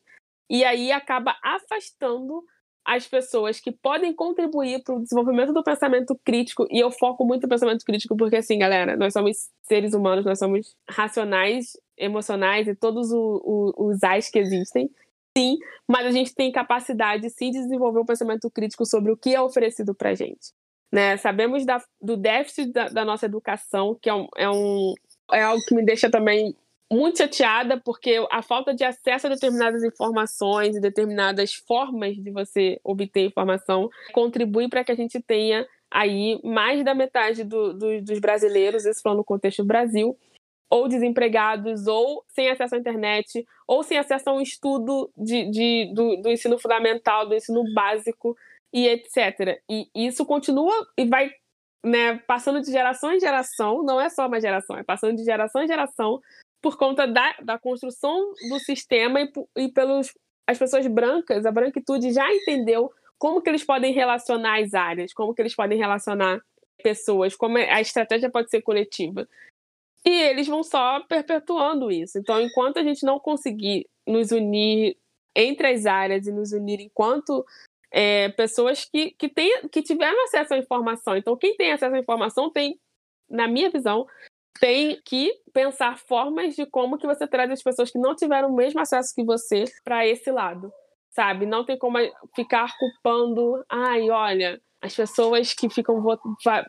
[0.49, 2.43] e aí acaba afastando
[2.91, 7.45] as pessoas que podem contribuir para o desenvolvimento do pensamento crítico, e eu foco muito
[7.45, 12.75] no pensamento crítico porque, assim, galera, nós somos seres humanos, nós somos racionais, emocionais e
[12.75, 13.41] todos o,
[13.77, 14.91] o, os ais que existem,
[15.39, 19.41] sim, mas a gente tem capacidade, de desenvolver um pensamento crítico sobre o que é
[19.41, 20.53] oferecido para a gente.
[20.91, 21.17] Né?
[21.17, 24.95] Sabemos da, do déficit da, da, nossa educação, que é, um, é, um,
[25.31, 26.57] é algo que me deixa também
[26.93, 32.81] muito chateada porque a falta de acesso a determinadas informações e determinadas formas de você
[32.83, 38.19] obter informação contribui para que a gente tenha aí mais da metade do, do, dos
[38.19, 40.17] brasileiros, isso falando no contexto do Brasil,
[40.71, 45.93] ou desempregados, ou sem acesso à internet, ou sem acesso a um estudo de, de
[45.93, 48.37] do, do ensino fundamental, do ensino básico
[48.73, 49.61] e etc.
[49.69, 51.31] E isso continua e vai
[51.85, 55.63] né, passando de geração em geração, não é só uma geração, é passando de geração
[55.63, 56.21] em geração,
[56.61, 60.13] por conta da, da construção do sistema e, e pelos
[60.47, 65.35] as pessoas brancas, a branquitude já entendeu como que eles podem relacionar as áreas, como
[65.35, 66.41] que eles podem relacionar
[66.83, 69.29] pessoas, como a estratégia pode ser coletiva.
[70.05, 72.19] E eles vão só perpetuando isso.
[72.19, 74.97] Então, enquanto a gente não conseguir nos unir
[75.37, 77.45] entre as áreas e nos unir enquanto
[77.93, 81.17] é, pessoas que, que, tem, que tiveram acesso à informação.
[81.17, 82.81] Então, quem tem acesso à informação tem,
[83.29, 84.07] na minha visão,
[84.59, 88.57] tem que pensar formas de como que você traz as pessoas que não tiveram o
[88.57, 90.73] mesmo acesso que você para esse lado,
[91.11, 91.47] sabe?
[91.47, 91.99] Não tem como
[92.35, 96.03] ficar culpando, ai, olha, as pessoas que ficam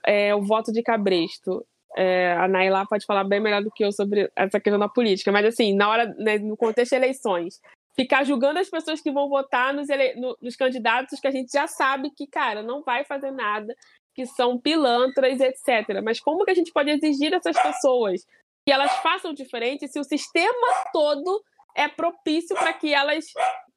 [0.05, 1.65] é, o voto de cabresto.
[1.97, 5.29] É, a Naila pode falar bem melhor do que eu sobre essa questão da política,
[5.29, 7.59] mas assim, na hora, né, no contexto de eleições,
[7.95, 10.15] ficar julgando as pessoas que vão votar nos, ele...
[10.41, 13.75] nos candidatos que a gente já sabe que, cara, não vai fazer nada,
[14.14, 16.01] que são pilantras, etc.
[16.03, 18.26] Mas como que a gente pode exigir dessas pessoas
[18.66, 21.43] que elas façam diferente se o sistema todo
[21.76, 23.26] é propício para que elas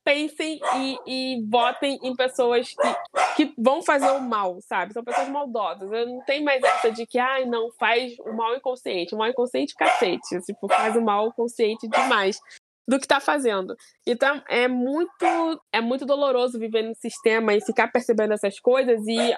[0.04, 4.92] pensem e, e, votem em pessoas que, que vão fazer o mal, sabe?
[4.92, 5.90] São pessoas maldosas.
[5.90, 9.14] Eu não tenho mais essa de que, ai, não, faz o mal inconsciente.
[9.14, 10.42] O mal inconsciente, cacete.
[10.44, 12.38] Tipo, faz o mal consciente demais
[12.86, 13.74] do que está fazendo.
[14.06, 19.34] Então, é muito, é muito doloroso viver no sistema e ficar percebendo essas coisas e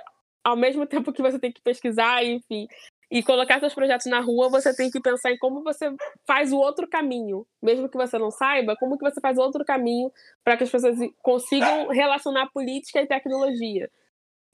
[0.46, 2.68] ao mesmo tempo que você tem que pesquisar, enfim,
[3.10, 5.92] e colocar seus projetos na rua, você tem que pensar em como você
[6.24, 10.08] faz o outro caminho, mesmo que você não saiba, como que você faz outro caminho
[10.44, 13.90] para que as pessoas consigam relacionar política e tecnologia.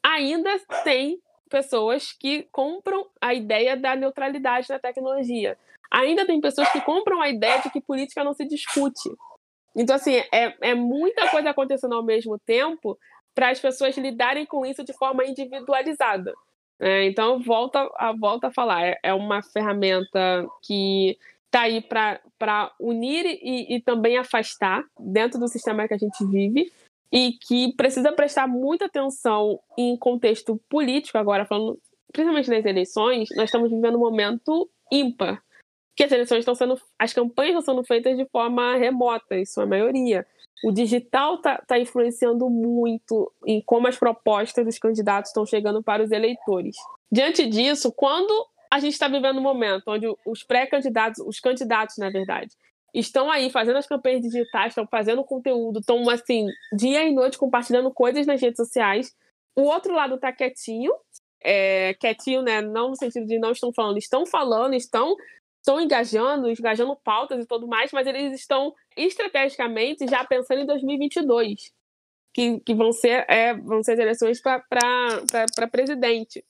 [0.02, 1.20] Ainda tem
[1.50, 5.58] pessoas que compram a ideia da neutralidade na tecnologia.
[5.90, 9.10] Ainda tem pessoas que compram a ideia de que política não se discute.
[9.76, 12.98] Então, assim, é, é muita coisa acontecendo ao mesmo tempo
[13.34, 16.32] para as pessoas lidarem com isso de forma individualizada.
[16.80, 21.16] É, então, volta a, volta a falar, é, é uma ferramenta que
[21.46, 26.72] está aí para unir e, e também afastar dentro do sistema que a gente vive
[27.12, 31.78] e que precisa prestar muita atenção em contexto político, agora falando
[32.12, 35.42] principalmente nas eleições, nós estamos vivendo um momento ímpar.
[35.96, 36.80] Que as eleições estão sendo.
[36.98, 40.26] As campanhas estão sendo feitas de forma remota, em sua maioria
[40.64, 46.02] o digital está tá influenciando muito em como as propostas dos candidatos estão chegando para
[46.02, 46.76] os eleitores.
[47.10, 48.32] Diante disso, quando
[48.70, 52.50] a gente está vivendo um momento onde os pré-candidatos, os candidatos, na verdade,
[52.94, 57.90] estão aí fazendo as campanhas digitais, estão fazendo conteúdo, estão assim, dia e noite compartilhando
[57.90, 59.14] coisas nas redes sociais.
[59.56, 60.92] O outro lado está quietinho,
[61.42, 62.60] é, quietinho, né?
[62.60, 65.16] Não no sentido de não estão falando, estão falando, estão
[65.62, 71.72] estão engajando, engajando pautas e tudo mais, mas eles estão estrategicamente já pensando em 2022,
[72.34, 76.44] que, que vão, ser, é, vão ser as eleições para presidente.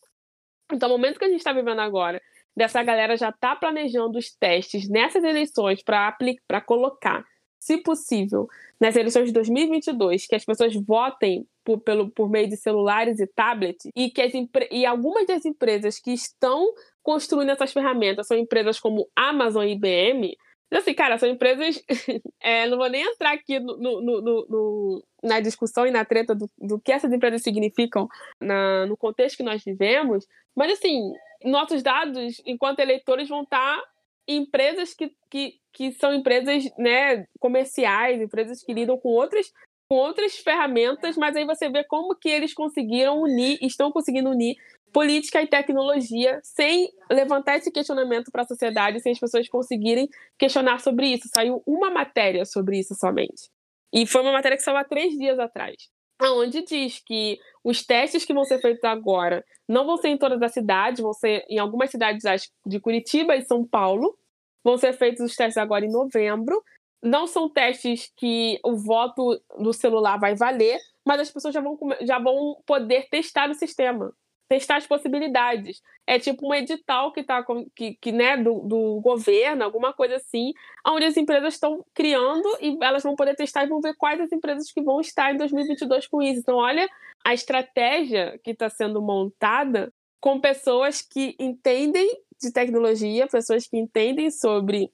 [0.73, 2.21] Então, o momento que a gente está vivendo agora,
[2.57, 7.23] dessa galera já está planejando os testes nessas eleições para colocar,
[7.59, 8.49] se possível,
[8.81, 13.27] nas eleições de 2022, que as pessoas votem por, pelo, por meio de celulares e
[13.27, 14.33] tablets, e que as
[14.71, 16.67] e algumas das empresas que estão
[17.03, 20.37] construindo essas ferramentas são empresas como Amazon e IBM,
[20.79, 21.83] assim, cara, são empresas.
[22.41, 26.49] é, não vou nem entrar aqui no, no, no, na discussão e na treta do,
[26.59, 28.09] do que essas empresas significam
[28.41, 31.13] na, no contexto que nós vivemos, mas, assim,
[31.45, 33.83] nossos dados, enquanto eleitores, vão estar
[34.29, 39.51] empresas que, que, que são empresas né, comerciais, empresas que lidam com outras,
[39.89, 44.57] com outras ferramentas, mas aí você vê como que eles conseguiram unir, estão conseguindo unir
[44.93, 50.81] política e tecnologia sem levantar esse questionamento para a sociedade, sem as pessoas conseguirem questionar
[50.81, 51.29] sobre isso.
[51.33, 53.51] Saiu uma matéria sobre isso somente.
[53.93, 55.77] E foi uma matéria que saiu há três dias atrás,
[56.23, 60.41] onde diz que os testes que vão ser feitos agora não vão ser em todas
[60.43, 64.17] as cidades, vão ser em algumas cidades de Curitiba e São Paulo.
[64.65, 66.63] Vão ser feitos os testes agora em novembro.
[67.03, 71.77] Não são testes que o voto do celular vai valer, mas as pessoas já vão,
[72.03, 74.15] já vão poder testar o sistema
[74.53, 75.81] testar as possibilidades.
[76.07, 77.43] É tipo um edital que tá
[77.75, 80.53] que, que né, do, do governo, alguma coisa assim,
[80.87, 84.31] onde as empresas estão criando e elas vão poder testar e vão ver quais as
[84.31, 86.41] empresas que vão estar em 2022 com isso.
[86.41, 86.87] Então, olha
[87.25, 89.91] a estratégia que está sendo montada
[90.21, 92.07] com pessoas que entendem
[92.39, 94.91] de tecnologia, pessoas que entendem sobre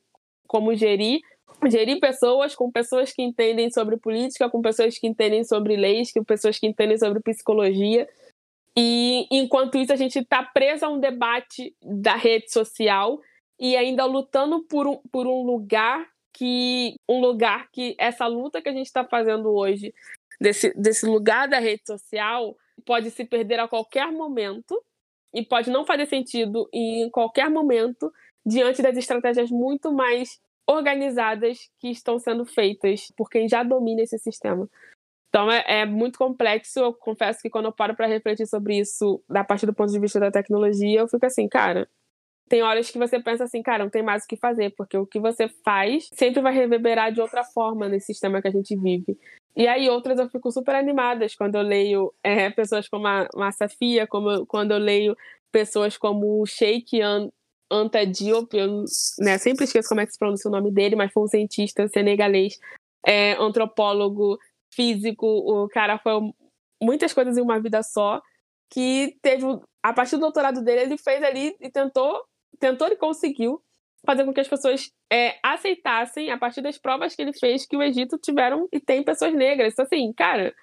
[0.47, 1.21] como gerir
[1.67, 6.23] gerir pessoas com pessoas que entendem sobre política, com pessoas que entendem sobre leis, com
[6.23, 8.07] pessoas que entendem sobre psicologia.
[8.77, 13.21] E enquanto isso, a gente está preso a um debate da rede social
[13.59, 18.69] e ainda lutando por um, por um lugar que um lugar que essa luta que
[18.69, 19.93] a gente está fazendo hoje
[20.41, 22.57] desse, desse lugar da rede social
[22.87, 24.81] pode se perder a qualquer momento
[25.35, 28.13] e pode não fazer sentido em qualquer momento
[28.47, 34.19] diante das estratégias muito mais organizadas que estão sendo feitas por quem já domina esse
[34.19, 34.69] sistema.
[35.29, 36.79] Então é, é, muito complexo.
[36.79, 40.01] Eu confesso que quando eu paro para refletir sobre isso, da parte do ponto de
[40.01, 41.89] vista da tecnologia, eu fico assim, cara.
[42.49, 45.07] Tem horas que você pensa assim, cara, não tem mais o que fazer, porque o
[45.07, 49.19] que você faz sempre vai reverberar de outra forma nesse sistema que a gente vive.
[49.55, 53.53] E aí outras eu fico super animadas quando eu leio é, pessoas como a, a
[53.53, 55.15] Safia, como quando eu leio
[55.53, 57.01] pessoas como o Sheikh
[57.71, 58.85] Anta Diop, eu
[59.19, 61.87] né, sempre esqueço como é que se pronuncia o nome dele, mas foi um cientista
[61.89, 62.59] senegalês,
[63.07, 64.39] é, antropólogo,
[64.73, 66.13] físico, o cara foi
[66.83, 68.21] muitas coisas em uma vida só,
[68.71, 69.45] que teve,
[69.83, 72.23] a partir do doutorado dele, ele fez ali e tentou,
[72.59, 73.63] tentou e conseguiu
[74.07, 77.77] fazer com que as pessoas é, aceitassem, a partir das provas que ele fez, que
[77.77, 79.73] o Egito tiveram e tem pessoas negras.
[79.73, 80.55] Então, assim, cara,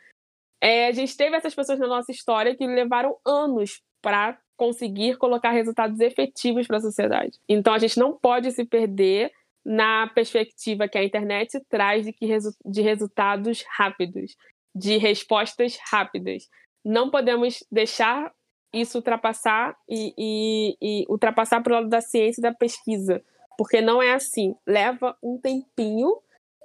[0.62, 5.52] é, a gente teve essas pessoas na nossa história que levaram anos para conseguir colocar
[5.52, 7.40] resultados efetivos para a sociedade.
[7.50, 9.32] Então, a gente não pode se perder
[9.66, 14.36] na perspectiva que a internet traz de, que resu de resultados rápidos,
[14.76, 16.48] de respostas rápidas.
[16.84, 18.32] Não podemos deixar
[18.72, 23.24] isso ultrapassar e, e, e ultrapassar para o lado da ciência e da pesquisa,
[23.58, 24.54] porque não é assim.
[24.68, 26.14] Leva um tempinho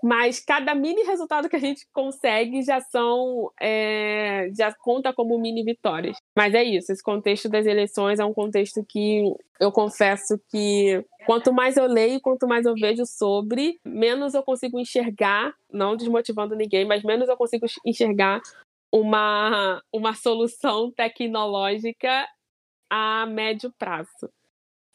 [0.02, 5.62] mas cada mini resultado que a gente consegue já são é, já conta como mini
[5.62, 6.16] vitórias.
[6.36, 9.22] Mas é isso, esse contexto das eleições é um contexto que
[9.60, 14.80] eu confesso que quanto mais eu leio, quanto mais eu vejo sobre, menos eu consigo
[14.80, 18.40] enxergar, não desmotivando ninguém, mas menos eu consigo enxergar
[18.92, 22.26] uma, uma solução tecnológica
[22.88, 24.30] a médio prazo.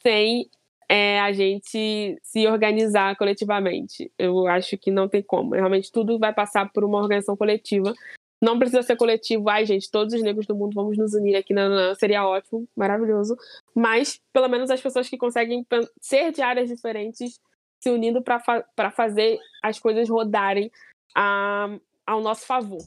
[0.01, 0.49] Sem
[0.89, 4.11] é a gente se organizar coletivamente.
[4.17, 5.55] Eu acho que não tem como.
[5.55, 7.93] Realmente tudo vai passar por uma organização coletiva.
[8.41, 11.53] Não precisa ser coletivo, ai gente, todos os negros do mundo vamos nos unir aqui,
[11.53, 13.35] na, seria ótimo, maravilhoso.
[13.73, 15.65] Mas pelo menos as pessoas que conseguem
[15.99, 17.39] ser de áreas diferentes
[17.79, 20.71] se unindo para fa fazer as coisas rodarem
[21.15, 22.79] a, ao nosso favor.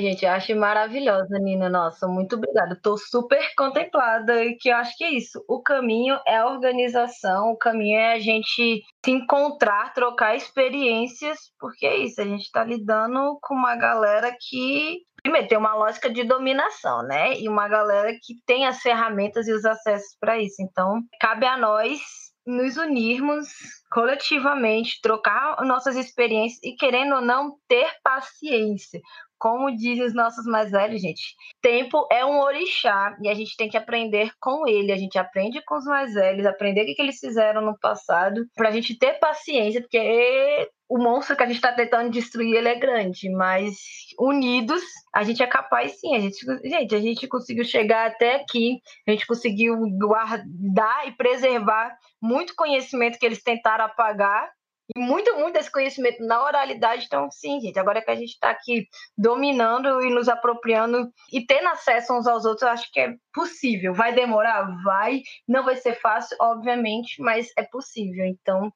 [0.00, 1.68] Gente, eu acho maravilhosa, Nina.
[1.68, 2.74] Nossa, muito obrigada.
[2.74, 5.44] Estou super contemplada e que eu acho que é isso.
[5.48, 11.86] O caminho é a organização, o caminho é a gente se encontrar, trocar experiências, porque
[11.86, 12.20] é isso.
[12.20, 17.38] A gente está lidando com uma galera que primeiro tem uma lógica de dominação, né?
[17.38, 20.62] E uma galera que tem as ferramentas e os acessos para isso.
[20.62, 22.00] Então, cabe a nós
[22.46, 23.48] nos unirmos
[23.92, 29.00] coletivamente, trocar nossas experiências e, querendo ou não, ter paciência
[29.38, 33.68] como dizem os nossos mais velhos, gente, tempo é um orixá e a gente tem
[33.68, 34.92] que aprender com ele.
[34.92, 38.46] A gente aprende com os mais velhos, aprender o que, que eles fizeram no passado,
[38.54, 42.68] para a gente ter paciência, porque o monstro que a gente está tentando destruir ele
[42.68, 43.76] é grande, mas
[44.18, 44.82] unidos
[45.14, 46.16] a gente é capaz sim.
[46.16, 51.94] A gente, gente, a gente conseguiu chegar até aqui, a gente conseguiu guardar e preservar
[52.20, 54.50] muito conhecimento que eles tentaram apagar
[54.94, 57.04] e muito, muito desse conhecimento na oralidade.
[57.06, 58.86] Então, sim, gente, agora que a gente está aqui
[59.16, 63.92] dominando e nos apropriando e tendo acesso uns aos outros, eu acho que é possível.
[63.92, 64.66] Vai demorar?
[64.82, 65.22] Vai.
[65.46, 68.24] Não vai ser fácil, obviamente, mas é possível.
[68.24, 68.72] Então,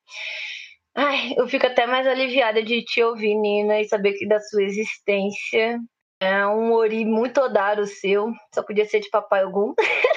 [0.95, 4.63] Ai, eu fico até mais aliviada de te ouvir, Nina, e saber que da sua
[4.63, 5.79] existência.
[6.21, 9.75] É um ori muito odaro seu, só podia ser de papai algum.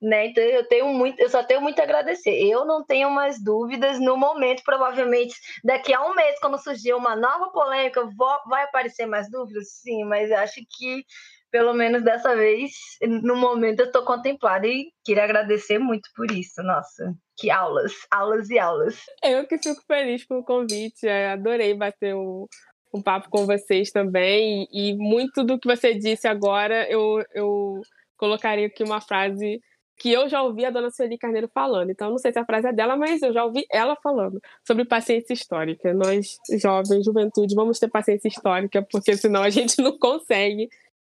[0.00, 0.26] né?
[0.26, 2.34] Então eu tenho muito, eu só tenho muito a agradecer.
[2.42, 5.34] Eu não tenho mais dúvidas no momento, provavelmente
[5.64, 10.04] daqui a um mês, quando surgir uma nova polêmica, vou, vai aparecer mais dúvidas, sim,
[10.04, 11.04] mas acho que
[11.50, 12.72] pelo menos dessa vez,
[13.02, 16.62] no momento, eu estou contemplada e queria agradecer muito por isso.
[16.62, 19.00] Nossa, que aulas, aulas e aulas.
[19.24, 22.46] Eu que fico feliz com o convite, adorei bater um,
[22.94, 24.68] um papo com vocês também.
[24.70, 27.80] E, e muito do que você disse agora, eu, eu
[28.18, 29.58] colocaria aqui uma frase
[29.98, 31.90] que eu já ouvi a dona Sueli Carneiro falando.
[31.90, 34.84] Então, não sei se a frase é dela, mas eu já ouvi ela falando sobre
[34.84, 35.92] paciência histórica.
[35.92, 40.68] Nós, jovens, juventude, vamos ter paciência histórica, porque senão a gente não consegue.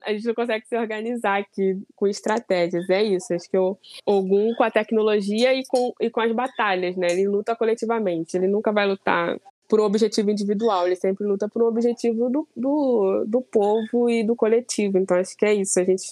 [0.03, 2.89] A gente não consegue se organizar aqui com estratégias.
[2.89, 3.31] É isso.
[3.35, 7.07] Acho que o Ogum, com a tecnologia e com, e com as batalhas, né?
[7.11, 8.35] Ele luta coletivamente.
[8.35, 9.37] Ele nunca vai lutar
[9.69, 14.21] por um objetivo individual, ele sempre luta por um objetivo do, do, do povo e
[14.21, 14.97] do coletivo.
[14.97, 15.79] Então, acho que é isso.
[15.79, 16.11] A gente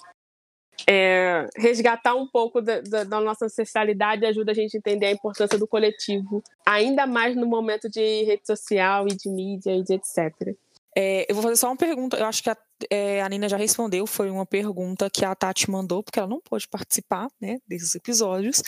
[0.91, 5.11] é, resgatar um pouco da, da, da, nossa ancestralidade ajuda a gente a entender a
[5.11, 9.93] importância do coletivo, ainda mais no momento de rede social e de mídia e de
[9.93, 10.55] etc.
[10.97, 12.57] É, eu vou fazer só uma pergunta, eu acho que a,
[12.89, 16.41] é, a, Nina já respondeu, foi uma pergunta que a Tati mandou, porque ela não
[16.41, 18.63] pôde participar né, desses episódios,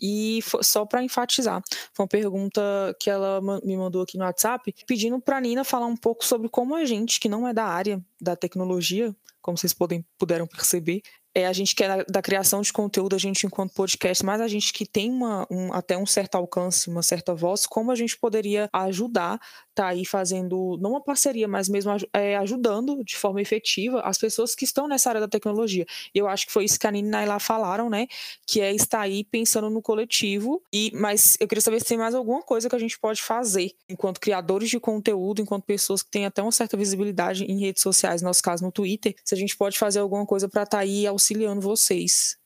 [0.00, 1.62] e foi, só para enfatizar,
[1.92, 2.62] foi uma pergunta
[2.98, 6.48] que ela me mandou aqui no WhatsApp, pedindo para a Nina falar um pouco sobre
[6.48, 11.02] como a gente, que não é da área da tecnologia, como vocês podem, puderam perceber,
[11.38, 14.72] é, a gente quer da criação de conteúdo, a gente enquanto podcast, mas a gente
[14.72, 18.68] que tem uma, um, até um certo alcance, uma certa voz, como a gente poderia
[18.72, 19.38] ajudar,
[19.78, 24.52] tá aí fazendo, não uma parceria, mas mesmo é, ajudando de forma efetiva as pessoas
[24.52, 25.86] que estão nessa área da tecnologia.
[26.12, 28.08] Eu acho que foi isso que a Nina e Naila falaram, né,
[28.44, 32.12] que é estar aí pensando no coletivo, e mas eu queria saber se tem mais
[32.12, 36.26] alguma coisa que a gente pode fazer enquanto criadores de conteúdo, enquanto pessoas que têm
[36.26, 39.56] até uma certa visibilidade em redes sociais, no nosso caso no Twitter, se a gente
[39.56, 42.36] pode fazer alguma coisa para estar tá aí auxiliando vocês.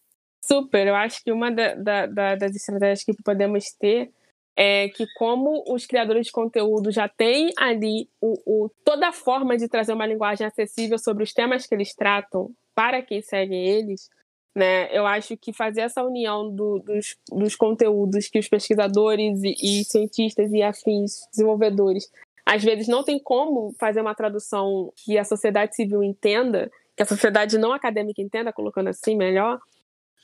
[0.44, 4.10] Super, eu acho que uma da, da, da, das estratégias que podemos ter
[4.56, 9.56] é que como os criadores de conteúdo já têm ali o, o, toda a forma
[9.56, 14.10] de trazer uma linguagem acessível sobre os temas que eles tratam para quem segue eles,
[14.54, 14.94] né?
[14.96, 19.84] Eu acho que fazer essa união do, dos, dos conteúdos que os pesquisadores e, e
[19.84, 22.10] cientistas e afins, desenvolvedores,
[22.44, 27.06] às vezes não tem como fazer uma tradução que a sociedade civil entenda, que a
[27.06, 29.58] sociedade não acadêmica entenda, colocando assim melhor,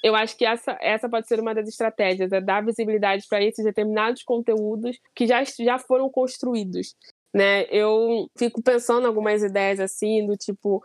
[0.02, 3.64] eu acho que essa, essa pode ser uma das estratégias, é dar visibilidade para esses
[3.64, 6.94] determinados conteúdos que já, já foram construídos.
[7.34, 7.64] Né?
[7.70, 10.82] Eu fico pensando algumas ideias assim, do tipo,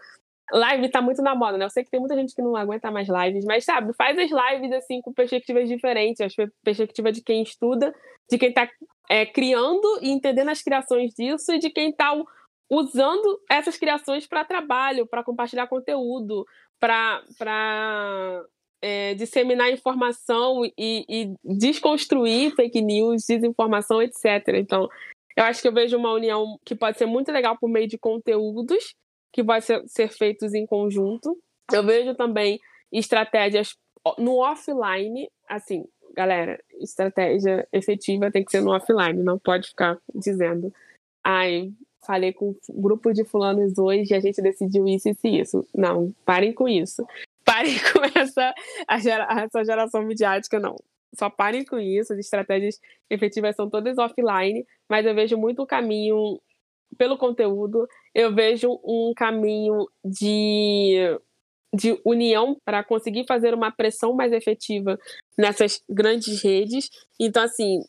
[0.51, 1.66] live tá muito na moda, né?
[1.66, 4.30] Eu sei que tem muita gente que não aguenta mais lives, mas sabe, faz as
[4.30, 6.28] lives assim com perspectivas diferentes, a
[6.64, 7.93] perspectiva de quem estuda,
[8.30, 8.70] de quem tá
[9.09, 12.14] é, criando e entendendo as criações disso e de quem tá
[12.70, 16.45] usando essas criações para trabalho, para compartilhar conteúdo,
[16.80, 17.22] para
[18.84, 24.49] é, disseminar informação e, e, desconstruir fake news, desinformação, etc.
[24.55, 24.89] Então,
[25.38, 27.97] eu acho que eu vejo uma união que pode ser muito legal por meio de
[27.97, 28.93] conteúdos
[29.31, 31.38] que vai ser, ser feitos em conjunto.
[31.71, 32.59] Eu vejo também
[32.91, 33.73] estratégias
[34.17, 40.73] no offline, assim, galera, estratégia efetiva tem que ser no offline, não pode ficar dizendo,
[41.23, 41.71] ai,
[42.05, 45.67] falei com um grupo de fulanos hoje e a gente decidiu isso, isso e isso.
[45.73, 47.01] Não, parem com isso.
[47.54, 48.54] Parem com essa,
[48.99, 50.76] gera, essa geração midiática, não.
[51.16, 56.41] Só parem com isso, as estratégias efetivas são todas offline, mas eu vejo muito caminho
[56.97, 60.95] pelo conteúdo, eu vejo um caminho de,
[61.72, 64.97] de união para conseguir fazer uma pressão mais efetiva
[65.38, 66.89] nessas grandes redes.
[67.20, 67.82] Então, assim,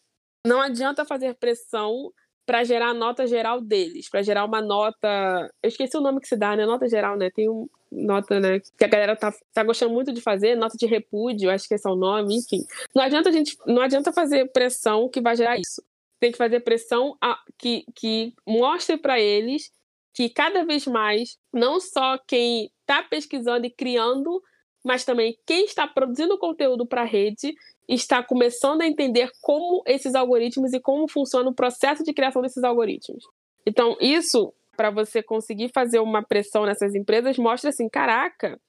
[0.47, 2.13] não adianta fazer pressão
[2.47, 5.51] para gerar a nota geral deles, para gerar uma nota.
[5.63, 6.67] Eu esqueci o nome que se dá, né?
[6.67, 7.31] Nota geral, né?
[7.31, 8.61] Tem um nota, né?
[8.77, 11.87] Que a galera tá, tá gostando muito de fazer, nota de repúdio, acho que esse
[11.87, 12.65] é o nome, enfim.
[12.95, 15.83] Não adianta a gente, não adianta fazer pressão que vai gerar isso
[16.25, 19.71] tem que fazer pressão a, que, que mostre para eles
[20.15, 24.43] que cada vez mais, não só quem está pesquisando e criando,
[24.83, 27.55] mas também quem está produzindo conteúdo para a rede
[27.89, 32.65] está começando a entender como esses algoritmos e como funciona o processo de criação desses
[32.65, 33.25] algoritmos.
[33.67, 38.61] Então, isso, para você conseguir fazer uma pressão nessas empresas, mostra assim: caraca,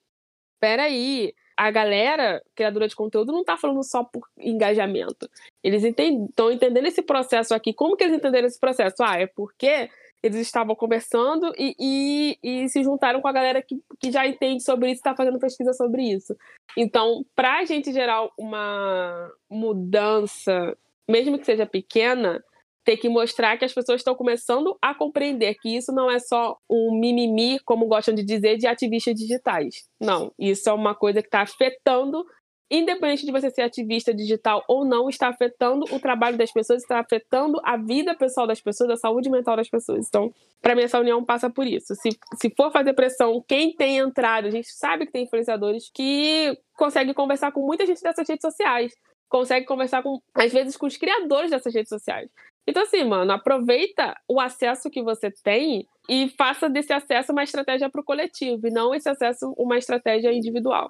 [0.59, 5.29] peraí, a galera, criadora de conteúdo, não está falando só por engajamento.
[5.63, 7.73] Eles estão entendendo esse processo aqui.
[7.73, 8.95] Como que eles entenderam esse processo?
[9.01, 9.89] Ah, é porque
[10.25, 14.63] eles estavam conversando e, e, e se juntaram com a galera que, que já entende
[14.63, 16.35] sobre isso, está fazendo pesquisa sobre isso.
[16.75, 20.75] Então, para a gente gerar uma mudança,
[21.07, 22.43] mesmo que seja pequena,
[22.83, 26.57] ter que mostrar que as pessoas estão começando a compreender que isso não é só
[26.67, 29.87] um mimimi, como gostam de dizer, de ativistas digitais.
[30.01, 32.25] Não, isso é uma coisa que está afetando,
[32.69, 36.99] independente de você ser ativista digital ou não, está afetando o trabalho das pessoas, está
[36.99, 40.07] afetando a vida pessoal das pessoas, a saúde mental das pessoas.
[40.07, 41.93] Então, para mim, essa união passa por isso.
[41.95, 46.57] Se, se for fazer pressão, quem tem entrado, a gente sabe que tem influenciadores que
[46.75, 48.93] conseguem conversar com muita gente dessas redes sociais
[49.27, 52.29] consegue conversar com, às vezes, com os criadores dessas redes sociais.
[52.67, 57.89] Então, assim, mano, aproveita o acesso que você tem e faça desse acesso uma estratégia
[57.89, 60.89] para o coletivo, e não esse acesso uma estratégia individual.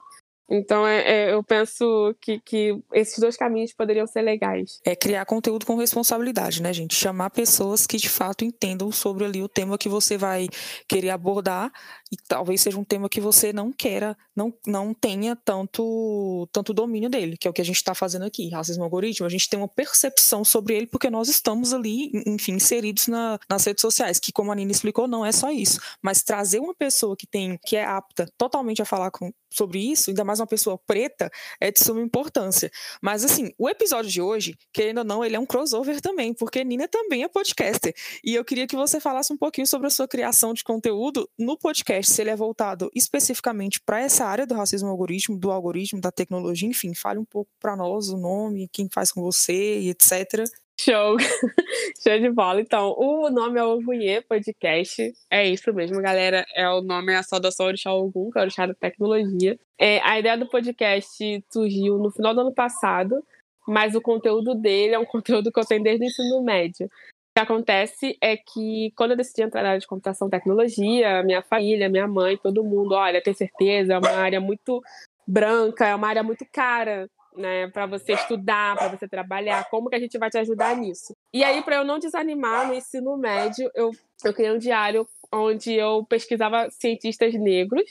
[0.50, 4.80] Então, é, é, eu penso que, que esses dois caminhos poderiam ser legais.
[4.86, 6.96] É criar conteúdo com responsabilidade, né, gente?
[6.96, 10.48] Chamar pessoas que de fato entendam sobre ali o tema que você vai
[10.88, 11.72] querer abordar
[12.12, 17.10] e talvez seja um tema que você não queira, não, não tenha tanto, tanto domínio
[17.10, 18.50] dele, que é o que a gente está fazendo aqui.
[18.50, 23.08] Racismo algoritmo, a gente tem uma percepção sobre ele porque nós estamos ali, enfim, inseridos
[23.08, 25.80] na, nas redes sociais, que como a Nina explicou, não é só isso.
[26.02, 30.10] Mas trazer uma pessoa que tem, que é apta totalmente a falar com, sobre isso,
[30.10, 31.30] ainda mais uma pessoa preta,
[31.60, 32.72] é de suma importância.
[33.02, 36.64] Mas assim, o episódio de hoje, querendo ou não, ele é um crossover também, porque
[36.64, 37.94] Nina também é podcaster.
[38.24, 41.58] E eu queria que você falasse um pouquinho sobre a sua criação de conteúdo no
[41.58, 46.12] podcast, se ele é voltado especificamente para essa área do racismo algoritmo, do algoritmo, da
[46.12, 50.46] tecnologia, enfim, fale um pouco para nós o nome, quem faz com você e etc.
[50.80, 51.18] Show!
[52.04, 52.60] Show de bola.
[52.60, 53.80] Então, o nome é o
[54.28, 55.14] Podcast.
[55.32, 56.46] É isso mesmo, galera.
[56.54, 59.58] É o nome é a saudação Orixá Ogum, que é o Orixá da Tecnologia.
[59.80, 63.24] É, a ideia do podcast surgiu no final do ano passado,
[63.68, 66.88] mas o conteúdo dele é um conteúdo que eu tenho desde o ensino médio.
[66.88, 71.24] O que acontece é que quando eu decidi entrar na área de computação e tecnologia,
[71.24, 74.82] minha família, minha mãe, todo mundo, olha, tem certeza, é uma área muito
[75.28, 79.96] branca, é uma área muito cara né, para você estudar, para você trabalhar, como que
[79.96, 81.16] a gente vai te ajudar nisso.
[81.34, 83.92] E aí, para eu não desanimar no ensino médio, eu,
[84.24, 87.84] eu criei um diário onde eu pesquisava cientistas negros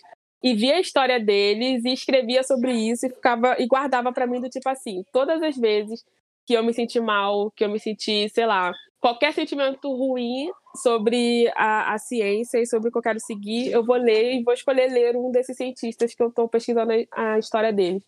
[0.42, 4.40] e via a história deles e escrevia sobre isso e ficava e guardava para mim
[4.40, 6.04] do tipo assim, todas as vezes
[6.46, 8.70] que eu me senti mal, que eu me senti, sei lá,
[9.00, 13.84] qualquer sentimento ruim sobre a, a ciência e sobre o que eu quero seguir, eu
[13.84, 17.72] vou ler e vou escolher ler um desses cientistas que eu estou pesquisando a, história
[17.72, 18.02] deles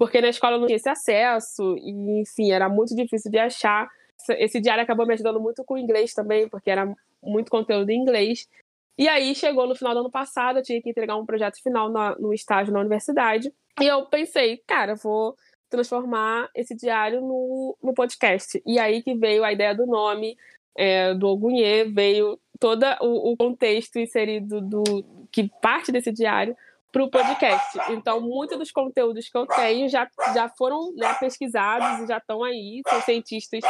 [0.00, 3.86] porque na escola eu não tinha esse acesso, e enfim, era muito difícil de achar.
[4.30, 6.90] Esse diário acabou me ajudando muito com o inglês também, porque era
[7.22, 8.48] muito conteúdo em inglês.
[8.96, 11.90] E aí chegou no final do ano passado, eu tinha que entregar um projeto final
[11.90, 13.52] na, no estágio na universidade.
[13.78, 15.36] E eu pensei, cara, vou
[15.68, 18.62] transformar esse diário no, no podcast.
[18.64, 20.34] E aí que veio a ideia do nome,
[20.78, 24.82] é, do Ogunhê, veio todo o, o contexto inserido do
[25.30, 26.56] que parte desse diário
[26.92, 27.78] para o podcast.
[27.90, 32.42] Então, muitos dos conteúdos que eu tenho já, já foram né, pesquisados e já estão
[32.42, 32.82] aí.
[32.88, 33.60] São cientistas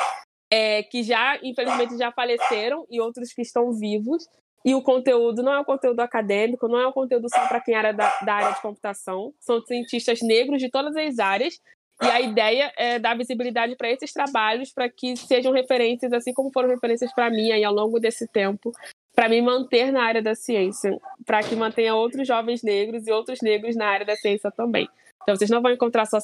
[0.50, 4.26] é, que já, infelizmente, já faleceram e outros que estão vivos.
[4.64, 7.74] E o conteúdo não é o conteúdo acadêmico, não é o conteúdo só para quem
[7.74, 9.32] era da, da área de computação.
[9.40, 11.58] São cientistas negros de todas as áreas.
[12.02, 16.50] E a ideia é dar visibilidade para esses trabalhos, para que sejam referências, assim como
[16.52, 18.72] foram referências para mim aí ao longo desse tempo,
[19.20, 23.42] para me manter na área da ciência, para que mantenha outros jovens negros e outros
[23.42, 24.88] negros na área da ciência também.
[25.22, 26.16] Então, vocês não vão encontrar só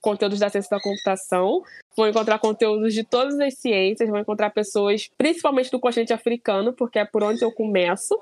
[0.00, 1.64] conteúdos da ciência da computação,
[1.96, 7.00] vão encontrar conteúdos de todas as ciências, vão encontrar pessoas, principalmente do continente africano, porque
[7.00, 8.16] é por onde eu começo.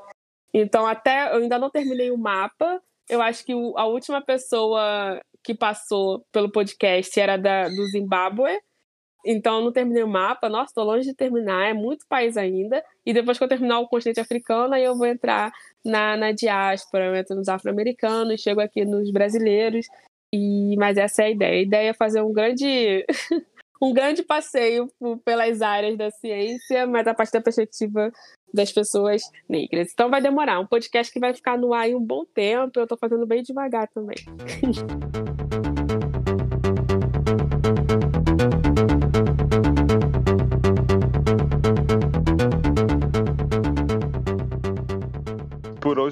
[0.55, 2.81] Então, até eu ainda não terminei o mapa.
[3.11, 8.59] Eu acho que a última pessoa que passou pelo podcast era da, do Zimbábue,
[9.25, 10.49] então, eu não terminei o mapa.
[10.49, 11.69] Nossa, estou longe de terminar.
[11.69, 12.83] É muito país ainda.
[13.07, 15.53] E depois que eu terminar o continente africano, aí eu vou entrar
[15.85, 17.07] na, na diáspora.
[17.07, 19.87] Eu entro nos afro-americanos, chego aqui nos brasileiros.
[20.35, 21.59] E, mas essa é a ideia.
[21.59, 23.05] A ideia é fazer um grande,
[23.81, 24.89] um grande passeio
[25.25, 28.11] pelas áreas da ciência, mas a partir da perspectiva
[28.53, 29.91] das pessoas negras.
[29.93, 30.59] Então vai demorar.
[30.59, 32.79] Um podcast que vai ficar no ar um bom tempo.
[32.79, 34.17] Eu estou fazendo bem devagar também.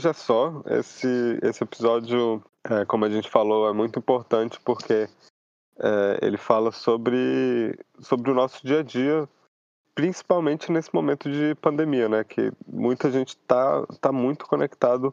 [0.01, 0.63] hoje é só.
[0.67, 5.07] Esse, esse episódio, é, como a gente falou, é muito importante porque
[5.79, 9.29] é, ele fala sobre, sobre o nosso dia a dia,
[9.95, 12.25] principalmente nesse momento de pandemia, né?
[12.25, 15.13] Que muita gente está tá muito conectado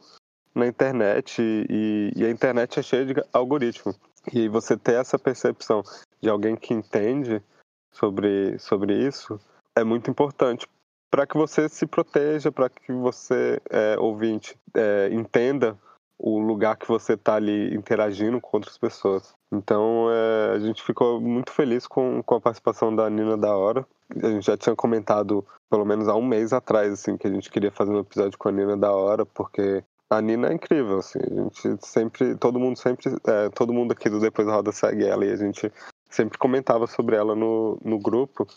[0.56, 3.94] na internet e, e a internet é cheia de algoritmo.
[4.34, 5.84] E você ter essa percepção
[6.22, 7.44] de alguém que entende
[7.92, 9.38] sobre, sobre isso
[9.76, 10.66] é muito importante,
[11.10, 15.78] para que você se proteja, para que você, é, ouvinte, é, entenda
[16.20, 19.36] o lugar que você está ali interagindo com outras pessoas.
[19.52, 23.86] Então, é, a gente ficou muito feliz com, com a participação da Nina da Hora.
[24.24, 27.52] a gente já tinha comentado pelo menos há um mês atrás, assim, que a gente
[27.52, 31.20] queria fazer um episódio com a Nina da hora, porque a Nina é incrível, assim,
[31.20, 35.06] a gente sempre, todo mundo sempre, é, todo mundo aqui do Depois da Roda segue
[35.06, 35.72] ela e a gente
[36.10, 38.48] sempre comentava sobre ela no, no grupo.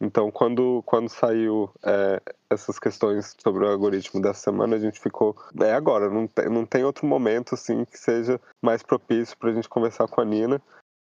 [0.00, 5.36] Então, quando, quando saiu é, essas questões sobre o algoritmo dessa semana, a gente ficou.
[5.60, 9.52] É agora, não tem, não tem outro momento assim que seja mais propício para a
[9.52, 10.60] gente conversar com a Nina,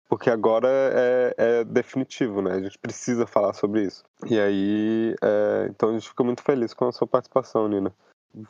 [0.10, 2.52] porque agora é, é, definitivo, né?
[2.52, 4.04] A gente precisa falar sobre isso.
[4.26, 7.94] E aí, é, então a gente fica muito feliz com a sua participação, Nina.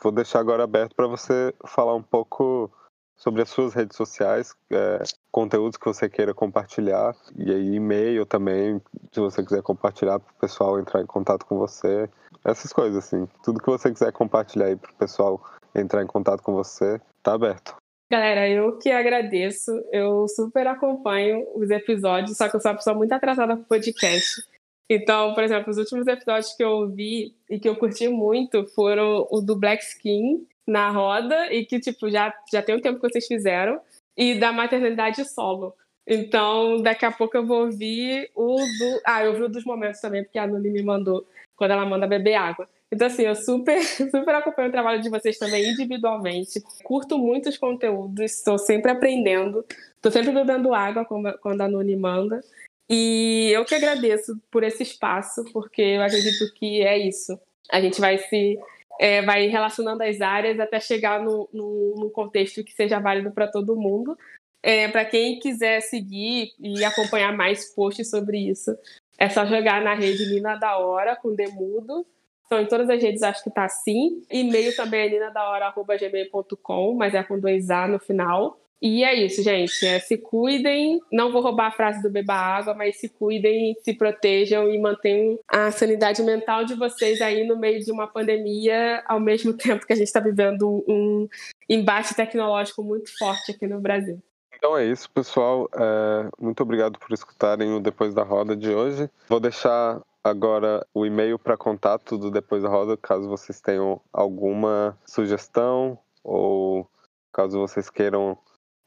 [0.02, 2.72] Vou deixar agora aberto para você falar um pouco
[3.22, 8.82] sobre as suas redes sociais, é, conteúdos que você queira compartilhar, e aí e-mail também,
[9.12, 12.10] se você quiser compartilhar para o pessoal entrar em contato com você,
[12.44, 13.28] essas coisas assim.
[13.44, 15.40] Tudo que você quiser compartilhar aí para o pessoal
[15.76, 17.76] entrar em contato com você, tá aberto.
[18.12, 19.72] Galera, eu que agradeço.
[19.92, 24.42] Eu super acompanho os episódios, só que eu sou uma pessoa muito atrasada pro podcast.
[24.90, 29.28] Então, por exemplo, os últimos episódios que eu ouvi e que eu curti muito foram
[29.30, 33.10] o do Black Skin na roda e que, tipo, já, já tem um tempo que
[33.10, 33.80] vocês fizeram,
[34.16, 35.74] e da maternidade solo.
[36.06, 39.02] Então, daqui a pouco eu vou ouvir o do.
[39.06, 41.26] Ah, eu ouvi o dos momentos também, porque a Nuni me mandou
[41.56, 42.68] quando ela manda beber água.
[42.92, 43.82] Então, assim, eu super,
[44.12, 46.62] super acompanho o trabalho de vocês também individualmente.
[46.84, 49.66] Curto muitos conteúdos, estou sempre aprendendo.
[49.96, 52.42] Estou sempre bebendo água quando a Nuni manda.
[52.90, 57.40] E eu que agradeço por esse espaço, porque eu acredito que é isso.
[57.72, 58.60] A gente vai se
[59.02, 63.48] é, vai relacionando as áreas até chegar no, no, no contexto que seja válido para
[63.48, 64.16] todo mundo.
[64.62, 68.78] É, para quem quiser seguir e acompanhar mais posts sobre isso,
[69.18, 72.06] é só jogar na rede Nina da Hora com Demudo.
[72.46, 74.22] Então, em todas as redes acho que tá assim.
[74.30, 78.61] E-mail também é ninadahora.gmail.com, mas é com dois A no final.
[78.82, 79.86] E é isso, gente.
[79.86, 81.00] É, se cuidem.
[81.12, 85.38] Não vou roubar a frase do beba água, mas se cuidem, se protejam e mantenham
[85.48, 89.94] a sanidade mental de vocês aí no meio de uma pandemia, ao mesmo tempo que
[89.94, 91.28] a gente está vivendo um
[91.70, 94.20] embate tecnológico muito forte aqui no Brasil.
[94.56, 95.70] Então é isso, pessoal.
[95.76, 99.10] É, muito obrigado por escutarem o Depois da Roda de hoje.
[99.28, 104.98] Vou deixar agora o e-mail para contato do Depois da Roda, caso vocês tenham alguma
[105.06, 106.88] sugestão ou
[107.34, 108.38] caso vocês queiram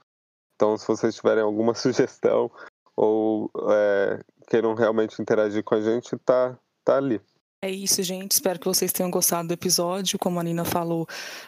[0.57, 2.51] Então, se vocês tiverem alguma sugestão
[2.97, 7.21] ou é, queiram realmente interagir com a gente, tá, tá ali.
[7.65, 8.33] É isso, gente.
[8.33, 10.19] Espero que vocês tenham gostado do episódio.
[10.19, 11.07] Como a Nina falou,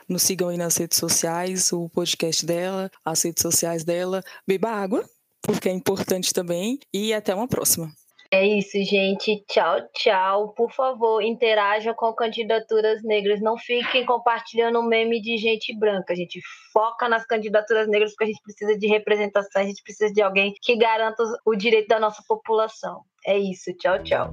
[0.09, 4.23] nos sigam aí nas redes sociais, o podcast dela, as redes sociais dela.
[4.47, 5.05] Beba água,
[5.43, 6.79] porque é importante também.
[6.93, 7.91] E até uma próxima.
[8.31, 9.45] É isso, gente.
[9.49, 10.55] Tchau, tchau.
[10.55, 13.41] Por favor, interajam com candidaturas negras.
[13.41, 16.13] Não fiquem compartilhando meme de gente branca.
[16.13, 16.41] A gente
[16.73, 20.55] foca nas candidaturas negras porque a gente precisa de representação, a gente precisa de alguém
[20.63, 23.03] que garanta o direito da nossa população.
[23.27, 23.73] É isso.
[23.79, 24.33] Tchau, tchau.